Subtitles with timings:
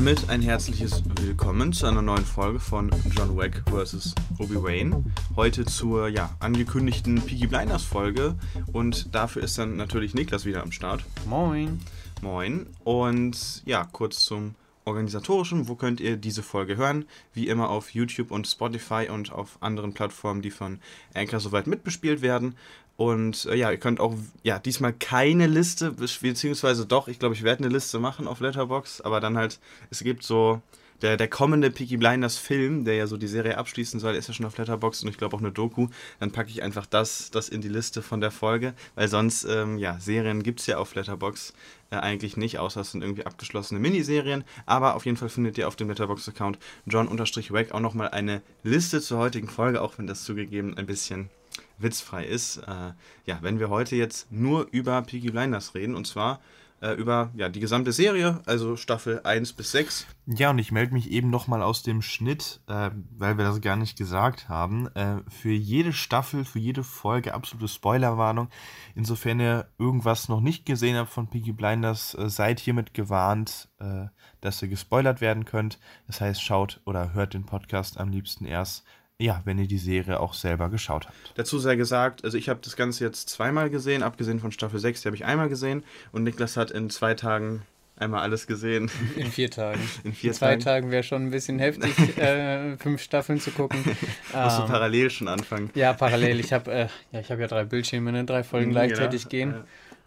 [0.00, 4.14] damit ein herzliches Willkommen zu einer neuen Folge von John Wick vs.
[4.38, 5.12] Obi-Wan.
[5.36, 8.34] Heute zur ja, angekündigten Peaky Blinders Folge
[8.72, 11.04] und dafür ist dann natürlich Niklas wieder am Start.
[11.26, 11.80] Moin.
[12.22, 12.66] Moin.
[12.82, 14.54] Und ja, kurz zum
[14.86, 15.68] organisatorischen.
[15.68, 17.04] Wo könnt ihr diese Folge hören?
[17.34, 20.78] Wie immer auf YouTube und Spotify und auf anderen Plattformen, die von
[21.12, 22.56] Anchor soweit mitbespielt werden.
[23.00, 27.42] Und äh, ja, ihr könnt auch, ja, diesmal keine Liste, beziehungsweise doch, ich glaube, ich
[27.42, 30.60] werde eine Liste machen auf Letterbox, aber dann halt, es gibt so,
[31.02, 34.34] der, der kommende Peaky Blinders Film, der ja so die Serie abschließen soll, ist ja
[34.34, 35.88] schon auf Letterbox und ich glaube auch eine Doku.
[36.18, 39.78] Dann packe ich einfach das, das in die Liste von der Folge, weil sonst, ähm,
[39.78, 41.54] ja, Serien gibt es ja auf Letterbox
[41.90, 44.44] äh, eigentlich nicht, außer es sind irgendwie abgeschlossene Miniserien.
[44.66, 49.18] Aber auf jeden Fall findet ihr auf dem Letterbox-Account John-Wack auch nochmal eine Liste zur
[49.18, 51.30] heutigen Folge, auch wenn das zugegeben ein bisschen
[51.78, 52.58] witzfrei ist.
[52.58, 52.92] Äh,
[53.26, 56.40] ja, wenn wir heute jetzt nur über Peaky Blinders reden und zwar
[56.80, 60.06] äh, über ja, die gesamte Serie, also Staffel 1 bis 6.
[60.26, 63.76] Ja, und ich melde mich eben nochmal aus dem Schnitt, äh, weil wir das gar
[63.76, 64.88] nicht gesagt haben.
[64.94, 68.48] Äh, für jede Staffel, für jede Folge absolute Spoilerwarnung.
[68.94, 74.06] Insofern ihr irgendwas noch nicht gesehen habt von Peaky Blinders, äh, seid hiermit gewarnt, äh,
[74.40, 75.78] dass ihr gespoilert werden könnt.
[76.06, 78.84] Das heißt, schaut oder hört den Podcast am liebsten erst
[79.20, 81.32] ja, wenn ihr die Serie auch selber geschaut habt.
[81.34, 85.02] Dazu sei gesagt, also ich habe das Ganze jetzt zweimal gesehen, abgesehen von Staffel 6,
[85.02, 87.62] die habe ich einmal gesehen und Niklas hat in zwei Tagen
[87.96, 88.90] einmal alles gesehen.
[89.16, 89.80] In vier Tagen.
[90.04, 93.50] In vier in zwei Tagen, Tagen wäre schon ein bisschen heftig, äh, fünf Staffeln zu
[93.50, 93.78] gucken.
[93.84, 95.70] Musst ähm, du parallel schon anfangen.
[95.74, 96.40] Ja, parallel.
[96.40, 98.24] Ich habe äh, ja, hab ja drei Bildschirme, ne?
[98.24, 98.80] drei Folgen genau.
[98.80, 99.54] gleichzeitig gehen.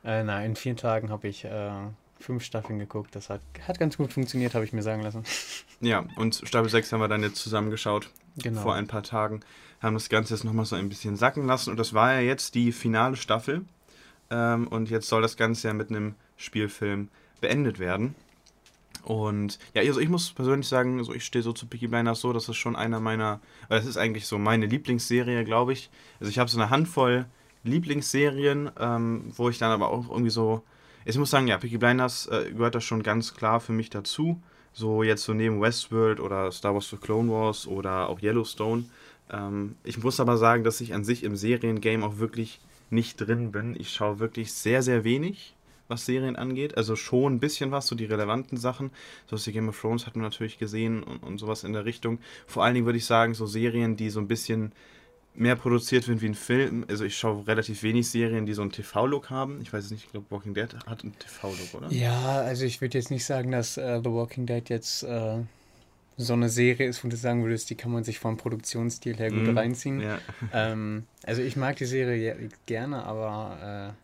[0.03, 0.19] Ja.
[0.19, 1.71] Äh, nein, in vier Tagen habe ich äh,
[2.23, 3.15] fünf Staffeln geguckt.
[3.15, 5.23] Das hat, hat ganz gut funktioniert, habe ich mir sagen lassen.
[5.81, 8.09] Ja, und Staffel 6 haben wir dann jetzt zusammen geschaut.
[8.37, 8.61] Genau.
[8.61, 9.41] Vor ein paar Tagen.
[9.81, 11.71] Haben das Ganze jetzt nochmal so ein bisschen sacken lassen.
[11.71, 13.65] Und das war ja jetzt die finale Staffel.
[14.29, 17.09] Ähm, und jetzt soll das Ganze ja mit einem Spielfilm
[17.41, 18.15] beendet werden.
[19.03, 22.31] Und ja, also ich muss persönlich sagen, also ich stehe so zu Peaky Blinders so,
[22.31, 25.89] das ist schon einer meiner, weil das ist eigentlich so meine Lieblingsserie, glaube ich.
[26.21, 27.25] Also ich habe so eine Handvoll
[27.63, 30.63] Lieblingsserien, ähm, wo ich dann aber auch irgendwie so
[31.05, 34.41] ich muss sagen, ja, Peaky Blinders äh, gehört da schon ganz klar für mich dazu.
[34.73, 38.85] So jetzt so neben Westworld oder Star Wars The Clone Wars oder auch Yellowstone.
[39.29, 42.59] Ähm, ich muss aber sagen, dass ich an sich im Seriengame auch wirklich
[42.89, 43.75] nicht drin bin.
[43.79, 45.55] Ich schaue wirklich sehr, sehr wenig,
[45.87, 46.77] was Serien angeht.
[46.77, 48.91] Also schon ein bisschen was, so die relevanten Sachen.
[49.27, 51.85] So was wie Game of Thrones hat man natürlich gesehen und, und sowas in der
[51.85, 52.19] Richtung.
[52.47, 54.71] Vor allen Dingen würde ich sagen, so Serien, die so ein bisschen
[55.35, 56.85] mehr produziert wird wie ein Film.
[56.87, 59.59] Also ich schaue relativ wenig Serien, die so einen TV-Look haben.
[59.61, 61.91] Ich weiß es nicht, ich glaube Walking Dead hat einen TV-Look, oder?
[61.91, 65.37] Ja, also ich würde jetzt nicht sagen, dass äh, The Walking Dead jetzt äh,
[66.17, 69.29] so eine Serie ist, wo du sagen würdest, die kann man sich vom Produktionsstil her
[69.31, 69.99] gut mm, reinziehen.
[70.01, 70.19] Ja.
[70.53, 74.02] Ähm, also ich mag die Serie gerne, aber äh,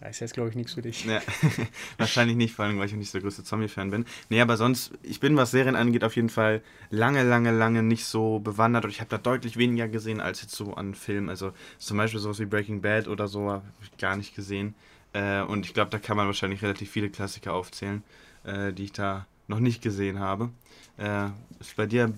[0.00, 1.04] da ist jetzt, glaube ich, nichts für dich.
[1.04, 1.20] Ja,
[1.98, 4.04] wahrscheinlich nicht, vor allem, weil ich auch nicht so der größte Zombie-Fan bin.
[4.28, 8.04] Nee, aber sonst, ich bin, was Serien angeht, auf jeden Fall lange, lange, lange nicht
[8.04, 11.28] so bewandert und ich habe da deutlich weniger gesehen als jetzt so an Filmen.
[11.28, 14.74] Also zum Beispiel sowas wie Breaking Bad oder so habe ich gar nicht gesehen.
[15.12, 18.02] Äh, und ich glaube, da kann man wahrscheinlich relativ viele Klassiker aufzählen,
[18.44, 20.50] äh, die ich da noch nicht gesehen habe.
[20.96, 21.28] Äh,
[21.60, 22.12] ist bei dir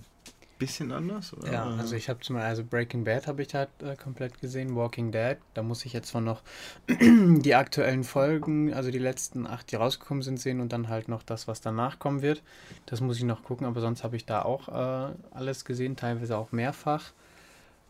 [0.61, 1.35] bisschen anders?
[1.37, 1.53] Oder?
[1.53, 4.77] Ja, also ich habe zum Beispiel, also Breaking Bad habe ich halt äh, komplett gesehen,
[4.77, 6.43] Walking Dead, da muss ich jetzt zwar noch
[6.89, 11.25] die aktuellen Folgen, also die letzten acht, die rausgekommen sind, sehen und dann halt noch
[11.25, 12.43] das, was danach kommen wird.
[12.87, 16.37] Das muss ich noch gucken, aber sonst habe ich da auch äh, alles gesehen, teilweise
[16.37, 17.13] auch mehrfach.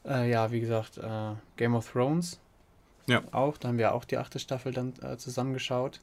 [0.06, 2.40] Äh, ja, wie gesagt, äh, Game of Thrones.
[3.06, 3.22] Ja.
[3.32, 6.00] Auch, da haben wir auch die achte Staffel dann äh, zusammengeschaut.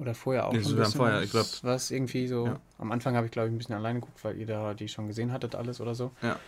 [0.00, 0.52] Oder vorher auch.
[0.52, 1.48] Nee, ein bisschen vorher, ich glaube.
[1.62, 2.46] Was irgendwie so.
[2.46, 2.60] Ja.
[2.78, 5.06] Am Anfang habe ich, glaube ich, ein bisschen alleine geguckt, weil ihr da die schon
[5.08, 6.10] gesehen hattet, alles oder so.
[6.22, 6.38] Ja.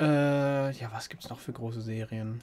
[0.00, 2.42] Äh, ja, was gibt's noch für große Serien?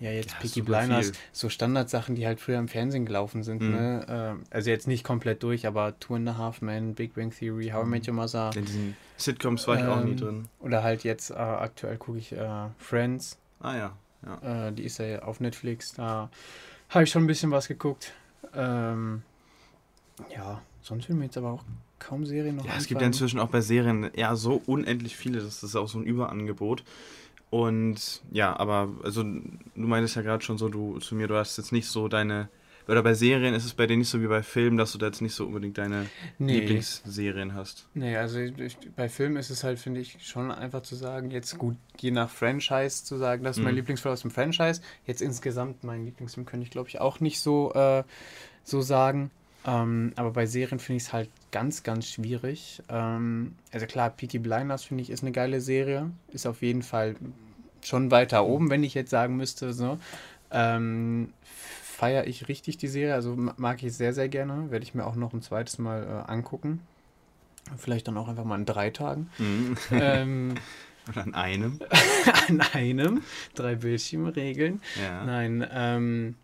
[0.00, 3.62] Ja, jetzt ja, Peaky Blinders, so Standardsachen, die halt früher im Fernsehen gelaufen sind.
[3.62, 3.70] Mhm.
[3.70, 4.38] Ne?
[4.50, 7.68] Äh, also jetzt nicht komplett durch, aber Two and a Half Men, Big Bang Theory,
[7.68, 8.50] How I Met Your Mother.
[8.56, 10.48] In diesen Sitcoms war ich ähm, auch nie ähm, drin.
[10.60, 13.38] Oder halt jetzt äh, aktuell gucke ich äh, Friends.
[13.60, 13.92] Ah ja.
[14.26, 14.68] ja.
[14.68, 15.94] Äh, die ist ja auf Netflix.
[15.94, 16.28] Da
[16.90, 18.12] habe ich schon ein bisschen was geguckt.
[18.54, 19.22] Ähm,
[20.34, 21.64] ja, sonst will mir jetzt aber auch
[21.98, 25.40] kaum Serien noch Ja, es gibt ja inzwischen auch bei Serien ja so unendlich viele,
[25.40, 26.84] das ist auch so ein Überangebot.
[27.50, 29.40] Und ja, aber also du
[29.74, 32.48] meintest ja gerade schon so, du zu mir, du hast jetzt nicht so deine
[32.88, 35.06] oder bei Serien ist es bei dir nicht so wie bei Filmen, dass du da
[35.06, 36.06] jetzt nicht so unbedingt deine
[36.38, 36.60] nee.
[36.60, 37.88] Lieblingsserien hast.
[37.94, 41.58] Nee, also ich, bei Filmen ist es halt, finde ich, schon einfach zu sagen, jetzt
[41.58, 43.78] gut, je nach Franchise zu sagen, das ist mein mhm.
[43.78, 44.82] Lieblingsfilm aus dem Franchise.
[45.04, 48.04] Jetzt insgesamt mein Lieblingsfilm könnte ich, glaube ich, auch nicht so, äh,
[48.62, 49.30] so sagen.
[49.66, 52.82] Ähm, aber bei Serien finde ich es halt ganz, ganz schwierig.
[52.88, 56.10] Ähm, also klar, Peaky Blinders finde ich ist eine geile Serie.
[56.32, 57.16] Ist auf jeden Fall
[57.82, 59.72] schon weiter oben, wenn ich jetzt sagen müsste.
[59.72, 59.98] So.
[60.50, 61.32] Ähm,
[61.96, 64.70] Feiere ich richtig die Serie, also mag ich sehr, sehr gerne.
[64.70, 66.80] Werde ich mir auch noch ein zweites Mal äh, angucken.
[67.78, 69.30] Vielleicht dann auch einfach mal in drei Tagen.
[69.38, 69.76] Mhm.
[69.92, 70.54] Ähm,
[71.08, 71.80] Oder an einem.
[72.48, 73.22] an einem.
[73.54, 74.82] Drei Bildschirmregeln.
[75.00, 75.24] Ja.
[75.24, 76.34] Nein, ähm,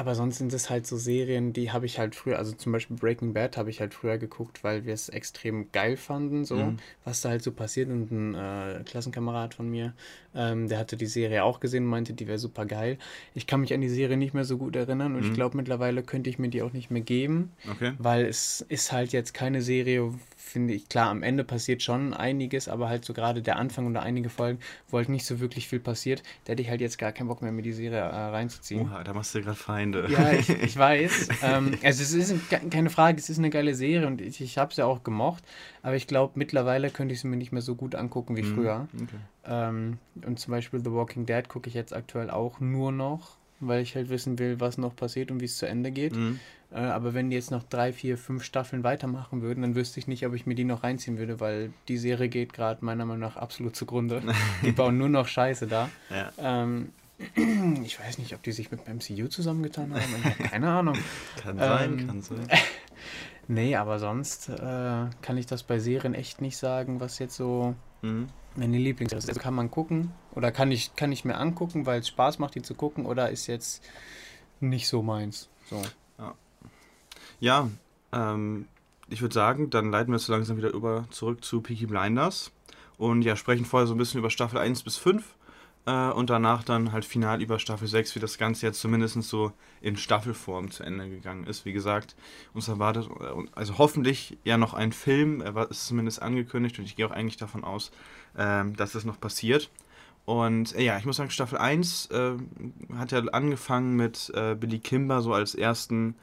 [0.00, 2.96] aber sonst sind es halt so Serien, die habe ich halt früher, also zum Beispiel
[2.96, 6.78] Breaking Bad habe ich halt früher geguckt, weil wir es extrem geil fanden, so, mhm.
[7.04, 7.90] was da halt so passiert.
[7.90, 9.92] Und ein äh, Klassenkamerad von mir,
[10.34, 12.96] ähm, der hatte die Serie auch gesehen und meinte, die wäre super geil.
[13.34, 15.28] Ich kann mich an die Serie nicht mehr so gut erinnern und mhm.
[15.28, 17.92] ich glaube, mittlerweile könnte ich mir die auch nicht mehr geben, okay.
[17.98, 22.68] weil es ist halt jetzt keine Serie, finde ich, klar, am Ende passiert schon einiges,
[22.68, 24.58] aber halt so gerade der Anfang oder einige Folgen,
[24.88, 27.42] wo halt nicht so wirklich viel passiert, da hätte ich halt jetzt gar keinen Bock
[27.42, 28.82] mehr, mir die Serie äh, reinzuziehen.
[28.82, 30.08] Oha, da machst du gerade Feinde.
[30.10, 31.28] Ja, ich, ich weiß.
[31.42, 32.34] ähm, also es ist
[32.70, 35.44] keine Frage, es ist eine geile Serie und ich, ich habe es ja auch gemocht,
[35.82, 38.54] aber ich glaube, mittlerweile könnte ich sie mir nicht mehr so gut angucken wie mhm.
[38.54, 38.88] früher.
[38.94, 39.16] Okay.
[39.44, 43.82] Ähm, und zum Beispiel The Walking Dead gucke ich jetzt aktuell auch nur noch, weil
[43.82, 46.16] ich halt wissen will, was noch passiert und wie es zu Ende geht.
[46.16, 46.40] Mhm.
[46.72, 50.06] Äh, aber wenn die jetzt noch drei, vier, fünf Staffeln weitermachen würden, dann wüsste ich
[50.06, 53.20] nicht, ob ich mir die noch reinziehen würde, weil die Serie geht gerade meiner Meinung
[53.20, 54.22] nach absolut zugrunde.
[54.62, 55.90] die bauen nur noch Scheiße da.
[56.10, 56.32] Ja.
[56.38, 56.92] Ähm,
[57.84, 60.24] ich weiß nicht, ob die sich mit dem MCU zusammengetan haben.
[60.24, 60.98] Habe keine Ahnung.
[61.42, 62.48] kann sein, ähm, kann sein.
[63.48, 64.56] nee, aber sonst äh,
[65.22, 68.28] kann ich das bei Serien echt nicht sagen, was jetzt so mhm.
[68.54, 69.28] meine Lieblings ist.
[69.28, 72.54] Also kann man gucken oder kann ich, kann ich mir angucken, weil es Spaß macht,
[72.54, 73.82] die zu gucken oder ist jetzt
[74.60, 75.48] nicht so meins.
[75.68, 75.82] So.
[77.40, 77.70] Ja,
[78.12, 78.66] ähm,
[79.08, 82.52] ich würde sagen, dann leiten wir so langsam wieder über zurück zu Peaky Blinders
[82.98, 85.24] und ja, sprechen vorher so ein bisschen über Staffel 1 bis 5
[85.86, 89.52] äh, und danach dann halt final über Staffel 6, wie das Ganze jetzt zumindest so
[89.80, 91.64] in Staffelform zu Ende gegangen ist.
[91.64, 92.14] Wie gesagt,
[92.52, 96.94] uns erwartet, äh, also hoffentlich ja noch ein Film, er ist zumindest angekündigt und ich
[96.94, 97.90] gehe auch eigentlich davon aus,
[98.36, 99.70] äh, dass das noch passiert.
[100.26, 102.32] Und äh, ja, ich muss sagen, Staffel 1 äh,
[102.96, 106.14] hat ja angefangen mit äh, Billy Kimber so als ersten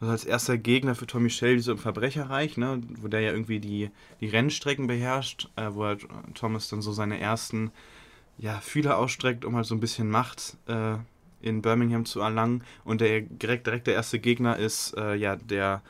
[0.00, 3.60] also als erster Gegner für Tommy Shelby so im Verbrecherreich, ne, wo der ja irgendwie
[3.60, 7.70] die, die Rennstrecken beherrscht, äh, wo halt Thomas dann so seine ersten
[8.38, 10.96] ja, Fühler ausstreckt, um halt so ein bisschen Macht äh,
[11.40, 12.64] in Birmingham zu erlangen.
[12.84, 15.82] Und der direkt, direkt der erste Gegner ist äh, ja der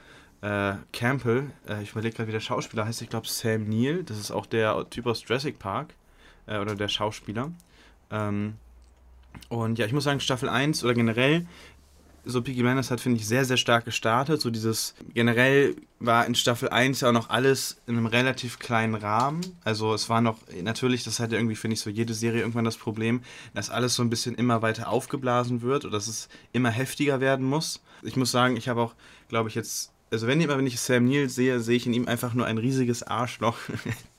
[0.43, 1.51] äh, Campbell.
[1.69, 3.03] Äh, ich überlege gerade, wie der Schauspieler heißt.
[3.03, 4.05] Ich glaube Sam Neill.
[4.05, 5.95] Das ist auch der Typ aus Jurassic Park.
[6.47, 7.53] Äh, oder der Schauspieler.
[8.11, 8.55] Ähm,
[9.49, 11.47] und ja, ich muss sagen, Staffel 1 oder generell
[12.25, 14.41] so Peaky Blinders hat, finde ich, sehr, sehr stark gestartet.
[14.41, 18.94] So dieses, generell war in Staffel 1 ja auch noch alles in einem relativ kleinen
[18.94, 19.41] Rahmen.
[19.65, 22.65] Also es war noch, natürlich, das hat ja irgendwie, finde ich, so jede Serie irgendwann
[22.65, 23.23] das Problem,
[23.55, 27.47] dass alles so ein bisschen immer weiter aufgeblasen wird oder dass es immer heftiger werden
[27.47, 27.82] muss.
[28.03, 28.94] Ich muss sagen, ich habe auch,
[29.29, 32.09] glaube ich, jetzt, also wenn immer, wenn ich Sam Neill sehe, sehe ich in ihm
[32.09, 33.59] einfach nur ein riesiges Arschloch.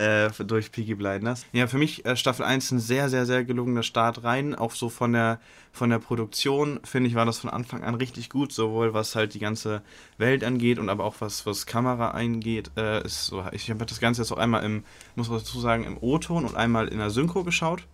[0.00, 1.44] äh, durch Peaky Blinders.
[1.52, 4.54] Ja, für mich äh, Staffel 1 ein sehr, sehr, sehr gelungener Start rein.
[4.54, 5.40] Auch so von der,
[5.72, 9.34] von der Produktion, finde ich, war das von Anfang an richtig gut, sowohl was halt
[9.34, 9.82] die ganze
[10.16, 12.70] Welt angeht und aber auch was, was Kamera eingeht.
[12.76, 14.84] Äh, ist so, ich habe das Ganze jetzt auch einmal im,
[15.16, 17.84] muss man dazu sagen, im O-Ton und einmal in der Synchro geschaut.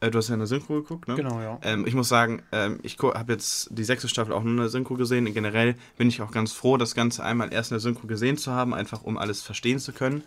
[0.00, 1.16] Äh, du hast ja in der Synchro geguckt, ne?
[1.16, 1.58] Genau, ja.
[1.62, 4.68] Ähm, ich muss sagen, ähm, ich habe jetzt die sechste Staffel auch nur in der
[4.68, 5.24] Synchro gesehen.
[5.34, 8.52] Generell bin ich auch ganz froh, das Ganze einmal erst in der Synchro gesehen zu
[8.52, 10.22] haben, einfach um alles verstehen zu können.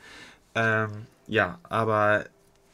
[0.56, 2.26] Ähm, ja, aber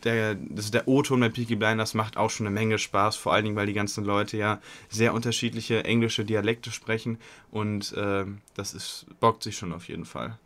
[0.04, 3.46] der, das der O-Ton bei Peaky Blinders macht auch schon eine Menge Spaß, vor allen
[3.46, 7.18] Dingen, weil die ganzen Leute ja sehr unterschiedliche englische Dialekte sprechen
[7.52, 10.38] und äh, das ist, bockt sich schon auf jeden Fall.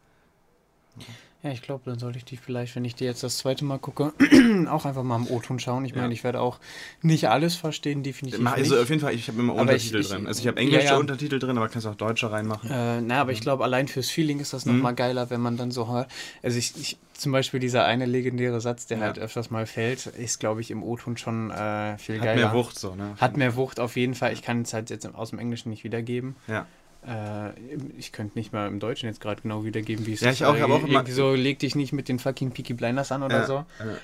[0.98, 1.06] Ja.
[1.44, 3.80] Ja, ich glaube, dann sollte ich die vielleicht, wenn ich die jetzt das zweite Mal
[3.80, 4.14] gucke,
[4.70, 5.86] auch einfach mal im O-Ton schauen.
[5.86, 6.14] Ich meine, ja.
[6.14, 6.60] ich werde auch
[7.02, 8.46] nicht alles verstehen, definitiv.
[8.46, 8.84] Also nicht.
[8.84, 10.28] auf jeden Fall, ich habe immer aber Untertitel ich, drin.
[10.28, 10.98] Also ich habe englische ja, ja.
[11.00, 12.70] Untertitel drin, aber kannst auch deutsche reinmachen.
[12.70, 14.98] Äh, na, aber ich glaube, allein fürs Feeling ist das nochmal mhm.
[14.98, 16.12] geiler, wenn man dann so hört.
[16.44, 20.40] Also ich, ich, zum Beispiel dieser eine legendäre Satz, der halt öfters mal fällt, ist,
[20.40, 22.44] glaube ich, im O-Ton schon äh, viel Hat geiler.
[22.44, 23.16] Hat mehr Wucht so, ne?
[23.20, 24.32] Hat mehr Wucht auf jeden Fall.
[24.34, 26.36] Ich kann es halt jetzt aus dem Englischen nicht wiedergeben.
[26.48, 26.68] Ja.
[27.08, 27.51] Äh,
[27.98, 30.25] ich könnte nicht mal im Deutschen jetzt gerade genau wiedergeben, wie es ist.
[30.25, 31.05] Ja, ich auch, ich habe auch immer.
[31.08, 33.53] So, leg dich nicht mit den fucking Peaky Blinders an oder ja, so.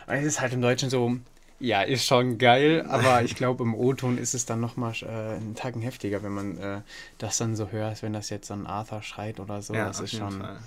[0.09, 0.15] Ja.
[0.15, 1.17] Es ist halt im Deutschen so,
[1.59, 5.55] ja, ist schon geil, aber ich glaube, im O-Ton ist es dann nochmal äh, einen
[5.55, 6.81] Tacken heftiger, wenn man äh,
[7.17, 9.73] das dann so hört, wenn das jetzt so ein Arthur schreit oder so.
[9.73, 10.57] Ja, das ist schon Fall.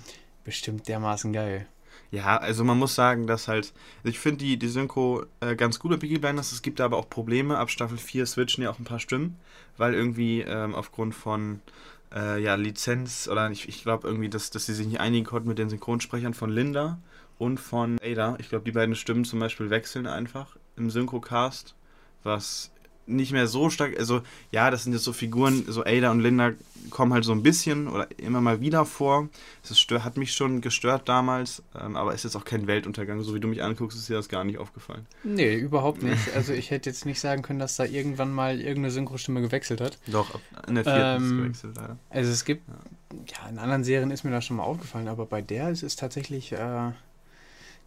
[0.43, 1.65] bestimmt dermaßen geil.
[2.11, 3.71] Ja, also man muss sagen, dass halt,
[4.03, 7.09] ich finde die, die Synchro äh, ganz gut bei Peaky Blinders, es gibt aber auch
[7.09, 7.57] Probleme.
[7.57, 9.39] Ab Staffel 4 switchen ja auch ein paar Stimmen,
[9.77, 11.61] weil irgendwie ähm, aufgrund von
[12.13, 15.47] äh, ja, Lizenz oder ich, ich glaube irgendwie, dass, dass sie sich nicht einigen konnten
[15.47, 16.99] mit den Synchronsprechern von Linda
[17.37, 18.35] und von Ada.
[18.39, 21.75] Ich glaube, die beiden Stimmen zum Beispiel wechseln einfach im Synchrocast,
[22.23, 22.71] was
[23.11, 26.53] nicht mehr so stark, also ja, das sind jetzt so Figuren, so Ada und Linda
[26.89, 29.29] kommen halt so ein bisschen oder immer mal wieder vor.
[29.67, 33.21] Das stört, hat mich schon gestört damals, ähm, aber ist jetzt auch kein Weltuntergang.
[33.21, 35.05] So wie du mich anguckst, ist dir das gar nicht aufgefallen.
[35.23, 36.35] Nee, überhaupt nicht.
[36.35, 39.99] Also ich hätte jetzt nicht sagen können, dass da irgendwann mal irgendeine Synchrostimme gewechselt hat.
[40.07, 41.97] Doch, in der vierten ähm, ist gewechselt, leider.
[42.09, 43.43] Also es gibt, ja.
[43.43, 43.49] ja.
[43.49, 46.51] in anderen Serien ist mir das schon mal aufgefallen, aber bei der ist es tatsächlich...
[46.53, 46.91] Äh,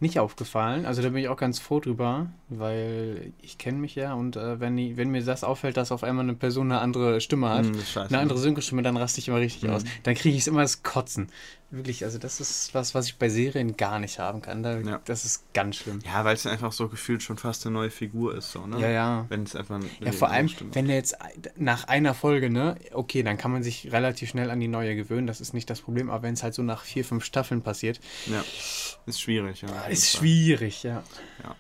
[0.04, 0.87] nicht aufgefallen.
[0.87, 4.61] Also da bin ich auch ganz froh drüber, weil ich kenne mich ja und äh,
[4.61, 7.64] wenn, die, wenn mir das auffällt, dass auf einmal eine Person eine andere Stimme hat,
[7.64, 9.73] mm, eine andere Synchrostimme, dann raste ich immer richtig mm.
[9.73, 9.84] aus.
[10.04, 11.28] Dann kriege ich immer das Kotzen.
[11.70, 14.62] Wirklich, also das ist was, was ich bei Serien gar nicht haben kann.
[14.62, 15.00] Da, ja.
[15.06, 15.99] Das ist ganz schlimm.
[16.04, 18.78] Ja, weil es einfach so gefühlt schon fast eine neue Figur ist, so, ne?
[18.78, 19.26] Ja, ja.
[19.28, 19.80] Wenn es einfach.
[19.99, 21.16] Ja, vor allem, wenn der jetzt
[21.56, 25.26] nach einer Folge, ne, okay, dann kann man sich relativ schnell an die neue gewöhnen,
[25.26, 27.99] das ist nicht das Problem, aber wenn es halt so nach vier, fünf Staffeln passiert.
[28.26, 28.44] Ja,
[29.06, 29.68] ist schwierig, ja.
[29.94, 31.02] Ist schwierig, ja.
[31.42, 31.56] Ja.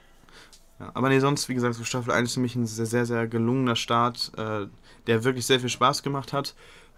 [0.80, 3.06] Ja, aber nee, sonst, wie gesagt, so Staffel 1 ist für mich ein sehr, sehr,
[3.06, 4.66] sehr gelungener Start, äh,
[5.06, 6.54] der wirklich sehr viel Spaß gemacht hat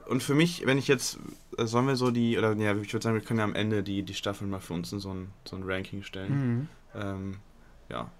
[0.06, 1.18] und für mich, wenn ich jetzt,
[1.58, 3.82] äh, sollen wir so die, oder ja, ich würde sagen, wir können ja am Ende
[3.82, 6.32] die, die Staffeln mal für uns in so ein, so ein Ranking stellen.
[6.32, 6.68] Mhm.
[6.94, 7.36] Ähm,
[7.88, 8.10] ja.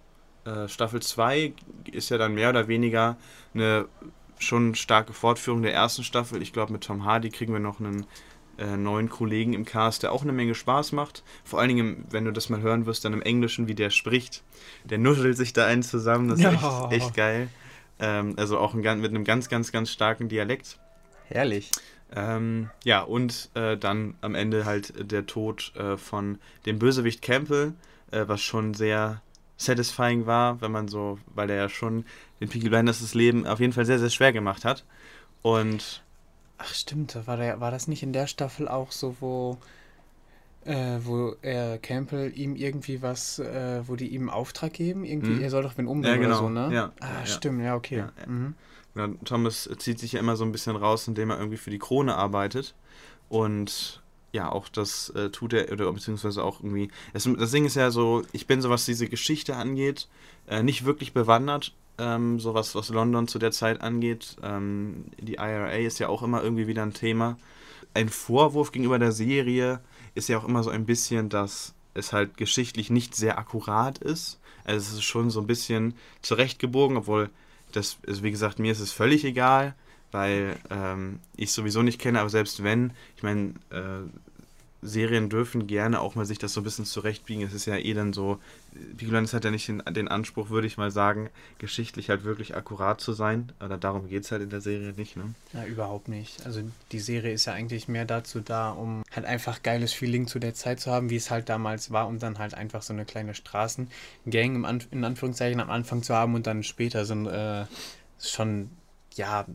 [0.45, 1.53] Äh, Staffel 2
[1.93, 3.17] ist ja dann mehr oder weniger
[3.55, 3.87] eine
[4.39, 6.43] schon starke Fortführung der ersten Staffel.
[6.43, 8.07] Ich glaube, mit Tom Hardy kriegen wir noch einen
[8.59, 11.23] äh, neuen Kollegen im Cast, der auch eine Menge Spaß macht.
[11.45, 14.43] Vor allen Dingen, wenn du das mal hören wirst, dann im Englischen, wie der spricht.
[14.85, 17.49] Der nuschelt sich da einen zusammen, das ist echt, echt geil.
[17.99, 20.79] Ähm, also auch ein, mit einem ganz, ganz, ganz starken Dialekt.
[21.29, 21.71] Herrlich.
[22.15, 27.75] Ähm, ja, und äh, dann am Ende halt der Tod äh, von dem Bösewicht Campbell,
[28.11, 29.23] äh, was schon sehr
[29.57, 32.05] satisfying war, wenn man so, weil er ja schon
[32.41, 34.85] den Peaky Blinders das Leben auf jeden Fall sehr, sehr schwer gemacht hat.
[35.43, 36.03] Und.
[36.59, 39.59] Ach, stimmt, war, der, war das nicht in der Staffel auch so, wo.
[40.65, 45.35] Äh, wo er Campbell ihm irgendwie was, äh, wo die ihm einen Auftrag geben, irgendwie,
[45.35, 45.43] mhm.
[45.43, 46.39] er soll doch wen umbringen ja, genau.
[46.41, 46.75] oder so, ne?
[46.75, 47.99] Ja, ah, ja, stimmt, ja, okay.
[47.99, 48.57] Ja, mhm.
[48.97, 51.79] Ja, Thomas zieht sich ja immer so ein bisschen raus, indem er irgendwie für die
[51.79, 52.75] Krone arbeitet.
[53.29, 56.91] Und ja, auch das äh, tut er, oder beziehungsweise auch irgendwie.
[57.13, 60.09] Das, das, Ding ist ja so, ich bin so, was diese Geschichte angeht,
[60.47, 64.37] äh, nicht wirklich bewandert, ähm, so was, was London zu der Zeit angeht.
[64.43, 67.39] Ähm, die IRA ist ja auch immer irgendwie wieder ein Thema.
[67.95, 69.81] Ein Vorwurf gegenüber der Serie
[70.15, 74.39] ist ja auch immer so ein bisschen, dass es halt geschichtlich nicht sehr akkurat ist.
[74.65, 77.31] Also es ist schon so ein bisschen zurechtgebogen, obwohl
[77.73, 79.75] das ist, wie gesagt, mir ist es völlig egal,
[80.13, 84.03] weil ähm, ich sowieso nicht kenne, aber selbst wenn, ich meine, äh,
[84.83, 87.43] Serien dürfen gerne auch mal sich das so ein bisschen zurechtbiegen.
[87.45, 88.39] Es ist ja eh dann so,
[88.73, 93.01] Vigilanz hat ja nicht den, den, Anspruch, würde ich mal sagen, geschichtlich halt wirklich akkurat
[93.01, 93.53] zu sein.
[93.65, 95.35] Oder darum geht es halt in der Serie nicht, ne?
[95.53, 96.45] Ja, überhaupt nicht.
[96.45, 96.61] Also
[96.93, 100.55] die Serie ist ja eigentlich mehr dazu da, um halt einfach geiles Feeling zu der
[100.55, 103.35] Zeit zu haben, wie es halt damals war und dann halt einfach so eine kleine
[103.35, 107.65] Straßengang im An in Anführungszeichen am Anfang zu haben und dann später so ein äh,
[108.21, 108.71] schon,
[109.15, 109.47] ja,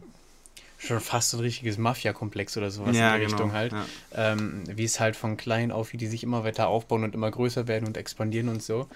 [0.86, 3.38] schon fast so ein richtiges Mafia-Komplex oder sowas ja, in der genau.
[3.38, 3.72] Richtung halt.
[3.72, 3.86] Ja.
[4.14, 7.30] Ähm, wie es halt von klein auf, wie die sich immer weiter aufbauen und immer
[7.30, 8.88] größer werden und expandieren und so.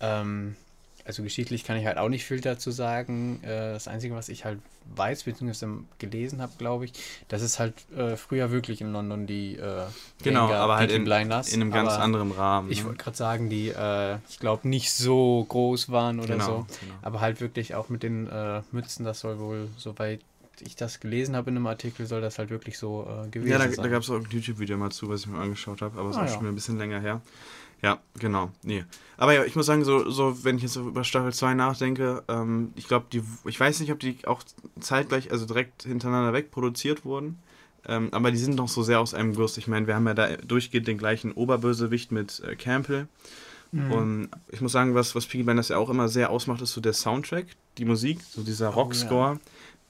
[0.00, 0.56] Ähm,
[1.04, 3.40] also geschichtlich kann ich halt auch nicht viel dazu sagen.
[3.42, 4.58] Äh, das Einzige, was ich halt
[4.96, 6.92] weiß, beziehungsweise gelesen habe, glaube ich,
[7.28, 9.84] das ist halt äh, früher wirklich in London die äh,
[10.22, 12.72] Genau, aber halt in, Blinders, in einem ganz anderen Rahmen.
[12.72, 12.86] Ich ne?
[12.86, 16.66] wollte gerade sagen, die, äh, ich glaube, nicht so groß waren oder genau, so.
[16.80, 16.94] Genau.
[17.02, 20.20] Aber halt wirklich auch mit den äh, Mützen, das soll wohl, soweit
[20.62, 23.58] ich das gelesen habe in einem Artikel, soll das halt wirklich so äh, gewesen ja,
[23.58, 23.74] da, sein.
[23.74, 26.10] Ja, da gab es auch ein YouTube-Video mal zu, was ich mir angeschaut habe, aber
[26.10, 26.38] es ah, ist ja.
[26.38, 27.20] schon ein bisschen länger her.
[27.82, 28.50] Ja, genau.
[28.62, 28.84] Nee.
[29.16, 32.72] Aber ja, ich muss sagen, so, so wenn ich jetzt über Staffel 2 nachdenke, ähm,
[32.74, 34.42] ich glaube, die, ich weiß nicht, ob die auch
[34.80, 37.38] zeitgleich, also direkt hintereinander weg produziert wurden.
[37.86, 39.58] Ähm, aber die sind noch so sehr aus einem Guss.
[39.58, 43.08] Ich meine, wir haben ja da durchgehend den gleichen Oberbösewicht mit äh, Campbell.
[43.72, 43.92] Mhm.
[43.92, 46.80] Und ich muss sagen, was, was Piggy Blinders ja auch immer sehr ausmacht, ist so
[46.80, 47.46] der Soundtrack,
[47.78, 49.34] die Musik, so dieser oh, Rockscore.
[49.34, 49.40] Ja.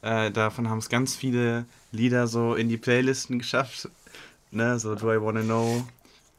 [0.02, 3.88] Äh, davon haben es ganz viele Lieder so in die Playlisten geschafft.
[4.50, 4.78] Ne?
[4.78, 5.86] So Do I Wanna Know,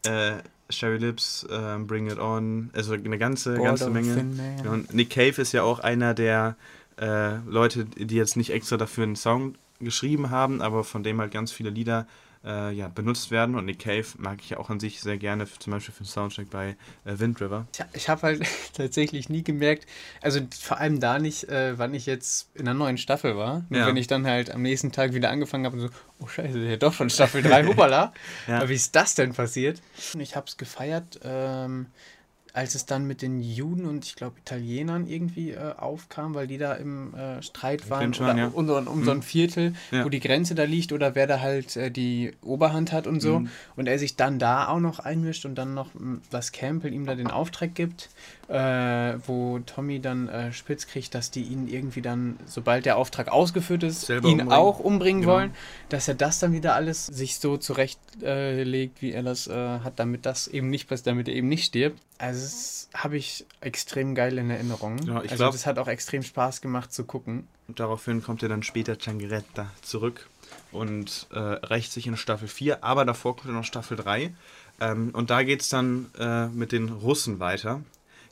[0.04, 0.34] äh,
[0.70, 4.26] Sherry Lips, äh, Bring It On, also eine ganze, Bored ganze Menge.
[4.70, 6.56] Und Nick Cave ist ja auch einer der
[7.00, 11.32] äh, Leute, die jetzt nicht extra dafür einen Song geschrieben haben, aber von dem halt
[11.32, 12.08] ganz viele Lieder
[12.48, 13.56] äh, ja, benutzt werden.
[13.56, 16.08] Und Nick Cave mag ich ja auch an sich sehr gerne, zum Beispiel für den
[16.08, 16.76] Soundtrack bei
[17.06, 17.68] äh, Wind River.
[17.74, 19.86] Ich, ich habe halt tatsächlich nie gemerkt,
[20.22, 23.66] also vor allem da nicht, äh, wann ich jetzt in der neuen Staffel war.
[23.70, 23.88] Ja.
[23.88, 25.90] wenn ich dann halt am nächsten Tag wieder angefangen habe und so,
[26.20, 28.14] oh scheiße, ja doch schon Staffel 3, hupala.
[28.48, 28.58] ja.
[28.58, 29.82] Aber wie ist das denn passiert?
[30.18, 31.20] Ich habe es gefeiert.
[31.24, 31.88] Ähm,
[32.58, 36.58] als es dann mit den Juden und ich glaube Italienern irgendwie äh, aufkam, weil die
[36.58, 38.48] da im äh, Streit waren oder ja.
[38.48, 39.06] um, um, um mhm.
[39.06, 39.22] so ein mhm.
[39.22, 40.04] Viertel, ja.
[40.04, 43.42] wo die Grenze da liegt oder wer da halt äh, die Oberhand hat und so.
[43.42, 43.50] Mhm.
[43.76, 45.92] Und er sich dann da auch noch einmischt und dann noch,
[46.32, 48.10] was Campbell ihm da den Auftrag gibt,
[48.48, 48.56] äh,
[49.28, 53.84] wo Tommy dann äh, spitz kriegt, dass die ihn irgendwie dann, sobald der Auftrag ausgeführt
[53.84, 54.54] ist, Selber ihn umbringen.
[54.54, 55.34] auch umbringen genau.
[55.34, 55.52] wollen,
[55.90, 60.26] dass er das dann wieder alles sich so zurechtlegt, äh, wie er das hat, damit
[60.26, 62.02] das eben nicht passiert, damit er eben nicht stirbt.
[62.20, 64.98] Also das habe ich extrem geil in Erinnerung.
[65.04, 67.48] Ja, ich also glaub, das hat auch extrem Spaß gemacht zu gucken.
[67.68, 70.28] Und daraufhin kommt ja dann später Changretta zurück
[70.72, 74.34] und äh, rächt sich in Staffel 4, aber davor kommt ja noch Staffel 3.
[74.80, 77.82] Ähm, und da geht es dann äh, mit den Russen weiter,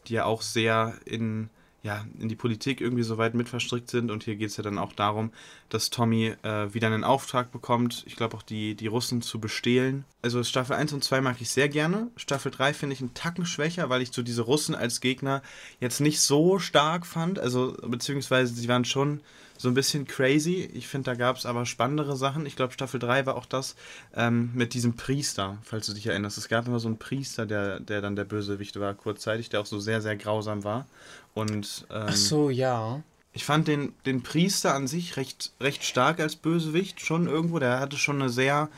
[0.08, 1.50] die ja auch sehr in
[1.86, 4.10] ja, in die Politik irgendwie so weit mit verstrickt sind.
[4.10, 5.32] Und hier geht es ja dann auch darum,
[5.69, 10.05] dass Tommy äh, wieder einen Auftrag bekommt, ich glaube auch die, die Russen zu bestehlen.
[10.22, 12.07] Also Staffel 1 und 2 mag ich sehr gerne.
[12.15, 15.41] Staffel 3 finde ich einen Tacken schwächer, weil ich so diese Russen als Gegner
[15.79, 17.39] jetzt nicht so stark fand.
[17.39, 19.22] Also beziehungsweise sie waren schon
[19.57, 20.69] so ein bisschen crazy.
[20.74, 22.45] Ich finde, da gab es aber spannendere Sachen.
[22.45, 23.75] Ich glaube, Staffel 3 war auch das
[24.15, 26.38] ähm, mit diesem Priester, falls du dich erinnerst.
[26.38, 29.65] Es gab immer so einen Priester, der, der dann der Bösewicht war, kurzzeitig, der auch
[29.65, 30.86] so sehr, sehr grausam war.
[31.34, 33.01] Und, ähm, Ach so, ja.
[33.36, 37.60] Ich fand den, den Priester an sich recht, recht stark als Bösewicht, schon irgendwo.
[37.60, 38.70] Der hatte schon eine sehr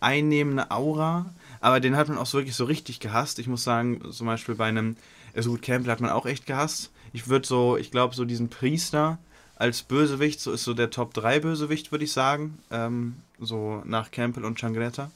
[0.00, 1.26] einnehmende Aura,
[1.60, 3.38] aber den hat man auch so wirklich so richtig gehasst.
[3.38, 4.96] Ich muss sagen, zum Beispiel bei einem,
[5.34, 6.90] also gut, Campbell hat man auch echt gehasst.
[7.12, 9.18] Ich würde so, ich glaube, so diesen Priester
[9.56, 12.58] als Bösewicht, so ist so der Top 3 Bösewicht, würde ich sagen.
[12.70, 15.10] Ähm, so nach Campbell und Changretta.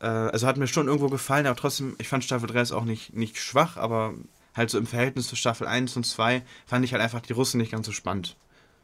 [0.00, 2.84] Äh, also hat mir schon irgendwo gefallen, aber trotzdem, ich fand Staffel 3 ist auch
[2.84, 4.14] nicht, nicht schwach, aber
[4.56, 7.58] halt so im Verhältnis zu Staffel 1 und 2 fand ich halt einfach die Russen
[7.58, 8.36] nicht ganz so spannend.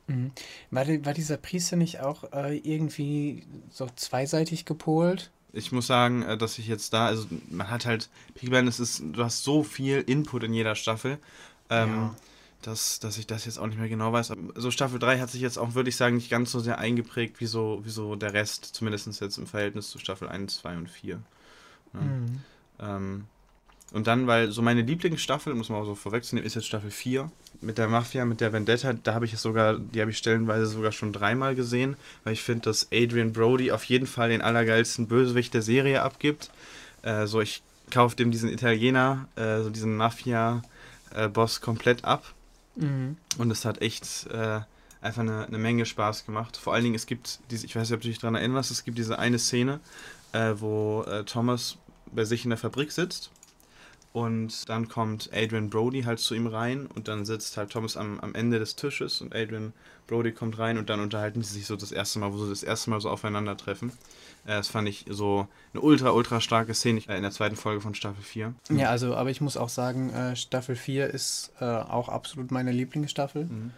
[0.07, 0.33] Mhm.
[0.71, 5.31] War, war dieser Priester nicht auch äh, irgendwie so zweiseitig gepolt?
[5.52, 9.02] Ich muss sagen, äh, dass ich jetzt da, also man hat halt, Peaky Blinders ist,
[9.05, 11.19] du hast so viel Input in jeder Staffel.
[11.71, 12.17] Ähm, ja
[12.62, 14.31] dass, dass ich das jetzt auch nicht mehr genau weiß.
[14.31, 16.79] Aber so Staffel 3 hat sich jetzt auch, würde ich sagen, nicht ganz so sehr
[16.79, 20.76] eingeprägt wie so, wie so der Rest, zumindest jetzt im Verhältnis zu Staffel 1, 2
[20.76, 21.21] und 4.
[21.95, 22.00] Ja.
[22.00, 22.41] Mhm.
[22.79, 23.25] Ähm,
[23.93, 27.31] und dann, weil so meine Lieblingsstaffel, muss man auch so vorwegzunehmen, ist jetzt Staffel 4
[27.61, 28.95] mit der Mafia, mit der Vendetta.
[28.95, 32.43] Da habe ich es sogar, die habe ich stellenweise sogar schon dreimal gesehen, weil ich
[32.43, 36.51] finde, dass Adrian Brody auf jeden Fall den allergeilsten Bösewicht der Serie abgibt.
[37.03, 42.25] Äh, so, ich kaufe dem diesen Italiener, äh, so diesen Mafia-Boss komplett ab.
[42.77, 43.19] Mhm.
[43.37, 44.61] Und es hat echt äh,
[45.03, 46.57] einfach eine, eine, Menge Spaß gemacht.
[46.57, 48.85] Vor allen Dingen, es gibt diese, ich weiß nicht, ob du dich daran erinnerst, es
[48.85, 49.81] gibt diese eine Szene,
[50.33, 51.77] äh, wo äh, Thomas
[52.11, 53.31] bei sich in der Fabrik sitzt
[54.12, 58.20] und dann kommt Adrian Brody halt zu ihm rein und dann sitzt halt Thomas am,
[58.20, 59.72] am Ende des Tisches und Adrian
[60.07, 62.62] Brody kommt rein und dann unterhalten sie sich so das erste Mal, wo sie das
[62.62, 63.90] erste Mal so aufeinandertreffen.
[64.44, 67.81] Äh, das fand ich so eine ultra, ultra starke Szene äh, in der zweiten Folge
[67.81, 68.55] von Staffel 4.
[68.70, 72.72] Ja, also, aber ich muss auch sagen, äh, Staffel 4 ist äh, auch absolut meine
[72.72, 73.44] Lieblingsstaffel.
[73.44, 73.70] Mhm.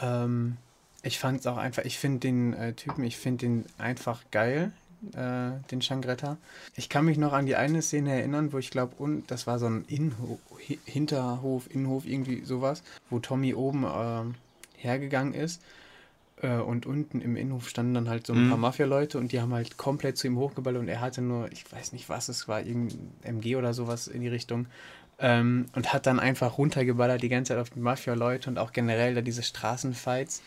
[0.00, 0.56] Ähm,
[1.02, 4.72] ich fand es auch einfach, ich finde den Typen, ich finde den einfach geil
[5.14, 6.36] äh, den Changretta.
[6.74, 9.58] Ich kann mich noch an die eine Szene erinnern, wo ich glaube, und das war
[9.58, 10.38] so ein Innenhof,
[10.84, 15.62] Hinterhof, Innenhof, irgendwie sowas, wo Tommy oben äh, hergegangen ist.
[16.42, 18.48] Äh, und unten im Innenhof standen dann halt so ein mhm.
[18.50, 21.70] paar Mafia-Leute und die haben halt komplett zu ihm hochgeballert und er hatte nur, ich
[21.70, 24.66] weiß nicht was, es war irgendein MG oder sowas in die Richtung.
[25.18, 29.14] Ähm, und hat dann einfach runtergeballert die ganze Zeit auf die Mafia-Leute und auch generell
[29.14, 30.42] da diese Straßenfights.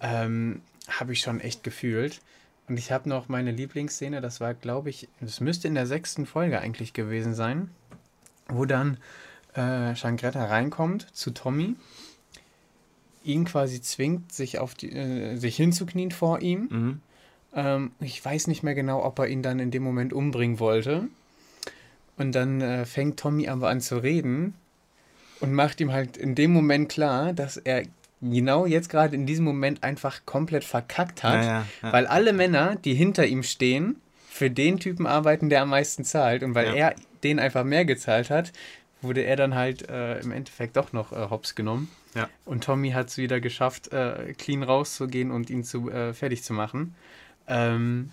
[0.00, 2.20] Ähm, habe ich schon echt gefühlt.
[2.68, 6.26] Und ich habe noch meine Lieblingsszene, das war, glaube ich, das müsste in der sechsten
[6.26, 7.70] Folge eigentlich gewesen sein,
[8.48, 8.98] wo dann
[9.54, 11.76] äh, Shangretta reinkommt zu Tommy,
[13.24, 16.68] ihn quasi zwingt, sich, auf die, äh, sich hinzuknien vor ihm.
[16.70, 17.00] Mhm.
[17.54, 21.08] Ähm, ich weiß nicht mehr genau, ob er ihn dann in dem Moment umbringen wollte.
[22.16, 24.54] Und dann äh, fängt Tommy aber an zu reden
[25.40, 27.84] und macht ihm halt in dem Moment klar, dass er
[28.20, 31.92] genau jetzt gerade in diesem Moment einfach komplett verkackt hat, ja, ja, ja.
[31.92, 36.42] weil alle Männer, die hinter ihm stehen, für den Typen arbeiten, der am meisten zahlt
[36.42, 38.52] und weil er den einfach mehr gezahlt hat,
[39.02, 41.90] wurde er dann halt äh, im Endeffekt doch noch äh, hops genommen.
[42.44, 46.52] Und Tommy hat es wieder geschafft, äh, clean rauszugehen und ihn zu, äh, fertig zu
[46.52, 46.94] machen.
[47.46, 48.10] Ähm,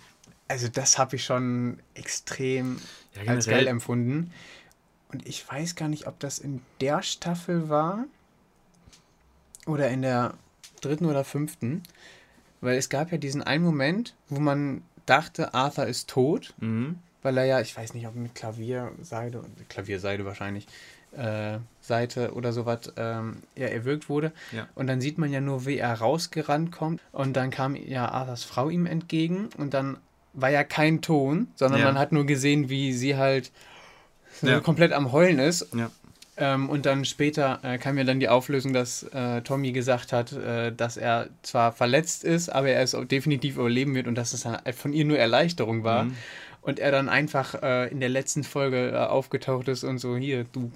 [0.48, 2.78] also das habe ich schon extrem
[3.26, 4.32] als geil empfunden.
[5.12, 8.04] Und ich weiß gar nicht, ob das in der Staffel war
[9.66, 10.34] oder in der
[10.80, 11.82] dritten oder fünften,
[12.60, 16.98] weil es gab ja diesen einen Moment, wo man dachte, Arthur ist tot, mhm.
[17.22, 20.66] weil er ja, ich weiß nicht, ob mit Klavierseide, Klavierseide wahrscheinlich,
[21.16, 24.32] äh, Seite oder sowas ähm, ja, erwürgt wurde.
[24.52, 24.68] Ja.
[24.74, 27.00] Und dann sieht man ja nur, wie er rausgerannt kommt.
[27.12, 29.98] Und dann kam ja Arthurs Frau ihm entgegen und dann
[30.32, 31.86] war ja kein Ton, sondern ja.
[31.86, 33.50] man hat nur gesehen, wie sie halt
[34.42, 34.60] ja.
[34.60, 35.74] komplett am Heulen ist.
[36.38, 40.32] Ähm, und dann später äh, kam ja dann die Auflösung, dass äh, Tommy gesagt hat,
[40.32, 44.42] äh, dass er zwar verletzt ist, aber er es definitiv überleben wird und dass es
[44.42, 46.04] dann von ihr nur Erleichterung war.
[46.04, 46.16] Mhm.
[46.60, 50.44] Und er dann einfach äh, in der letzten Folge äh, aufgetaucht ist und so, hier,
[50.44, 50.72] du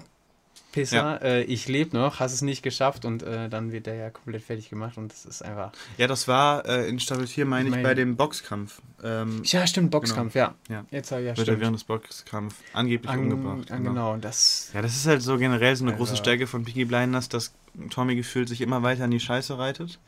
[0.71, 1.15] Pisser, ja.
[1.17, 4.43] äh, ich lebe noch, hast es nicht geschafft und äh, dann wird der ja komplett
[4.43, 5.71] fertig gemacht und das ist einfach.
[5.97, 7.83] Ja, das war äh, in Staffel 4, meine ich, mein...
[7.83, 8.81] bei dem Boxkampf.
[9.03, 10.53] Ähm, ja, stimmt, Boxkampf, genau.
[10.69, 10.75] ja.
[10.75, 10.85] ja.
[10.91, 11.49] Jetzt, ja, Wird stimmt.
[11.49, 13.67] er während des Boxkampfs angeblich an, umgebracht.
[13.67, 13.89] Genau.
[13.89, 14.71] genau, das.
[14.73, 16.03] Ja, das ist halt so generell so eine also.
[16.03, 17.53] große Stärke von Peaky Blinders, dass
[17.89, 19.99] Tommy gefühlt sich immer weiter in die Scheiße reitet.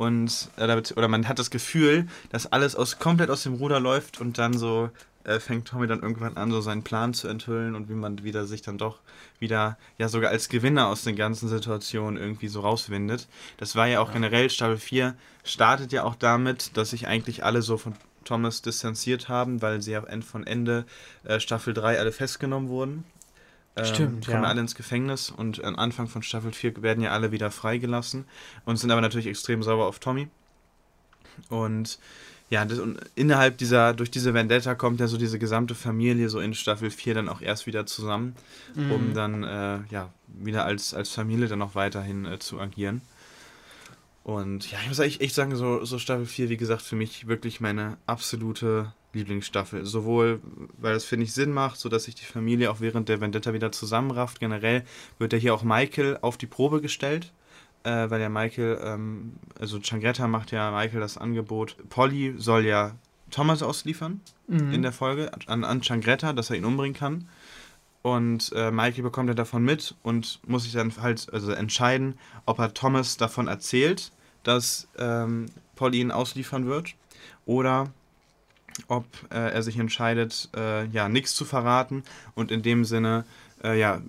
[0.00, 4.18] Und, äh, oder man hat das Gefühl, dass alles aus, komplett aus dem Ruder läuft
[4.18, 4.88] und dann so
[5.24, 8.46] äh, fängt Tommy dann irgendwann an, so seinen Plan zu enthüllen und wie man wieder
[8.46, 9.00] sich dann doch
[9.38, 13.28] wieder, ja sogar als Gewinner aus den ganzen Situationen irgendwie so rauswindet.
[13.56, 14.14] Das war ja auch ja.
[14.14, 19.28] generell, Staffel 4 startet ja auch damit, dass sich eigentlich alle so von Thomas distanziert
[19.28, 20.84] haben, weil sie ja von Ende
[21.24, 23.04] äh, Staffel 3 alle festgenommen wurden.
[23.76, 24.48] Ähm, Stimmt, kommen ja.
[24.48, 28.24] alle ins Gefängnis und am Anfang von Staffel 4 werden ja alle wieder freigelassen
[28.64, 30.28] und sind aber natürlich extrem sauer auf Tommy.
[31.48, 31.98] Und
[32.50, 36.40] ja, das, und innerhalb dieser, durch diese Vendetta kommt ja so diese gesamte Familie so
[36.40, 38.34] in Staffel 4 dann auch erst wieder zusammen,
[38.74, 38.90] mhm.
[38.90, 43.02] um dann äh, ja wieder als, als Familie dann auch weiterhin äh, zu agieren.
[44.24, 47.28] Und ja, ich muss echt, echt sagen, so, so Staffel 4, wie gesagt, für mich
[47.28, 49.86] wirklich meine absolute Lieblingsstaffel.
[49.86, 50.40] Sowohl,
[50.76, 53.70] weil es, finde ich, Sinn macht, sodass sich die Familie auch während der Vendetta wieder
[53.70, 54.40] zusammenrafft.
[54.40, 54.84] Generell
[55.18, 57.32] wird ja hier auch Michael auf die Probe gestellt
[57.84, 62.92] äh, weil ja Michael, ähm, also Changretta macht ja Michael das Angebot, Polly soll ja
[63.30, 64.72] Thomas ausliefern mhm.
[64.72, 67.28] in der Folge an, an Changretta, dass er ihn umbringen kann.
[68.02, 72.58] Und äh, Michael bekommt ja davon mit und muss sich dann halt also entscheiden, ob
[72.58, 74.10] er Thomas davon erzählt,
[74.42, 76.94] dass ähm, Polly ihn ausliefern wird,
[77.44, 77.90] oder
[78.88, 83.24] ob äh, er sich entscheidet, äh, ja, nichts zu verraten und in dem Sinne,
[83.62, 84.00] äh, ja,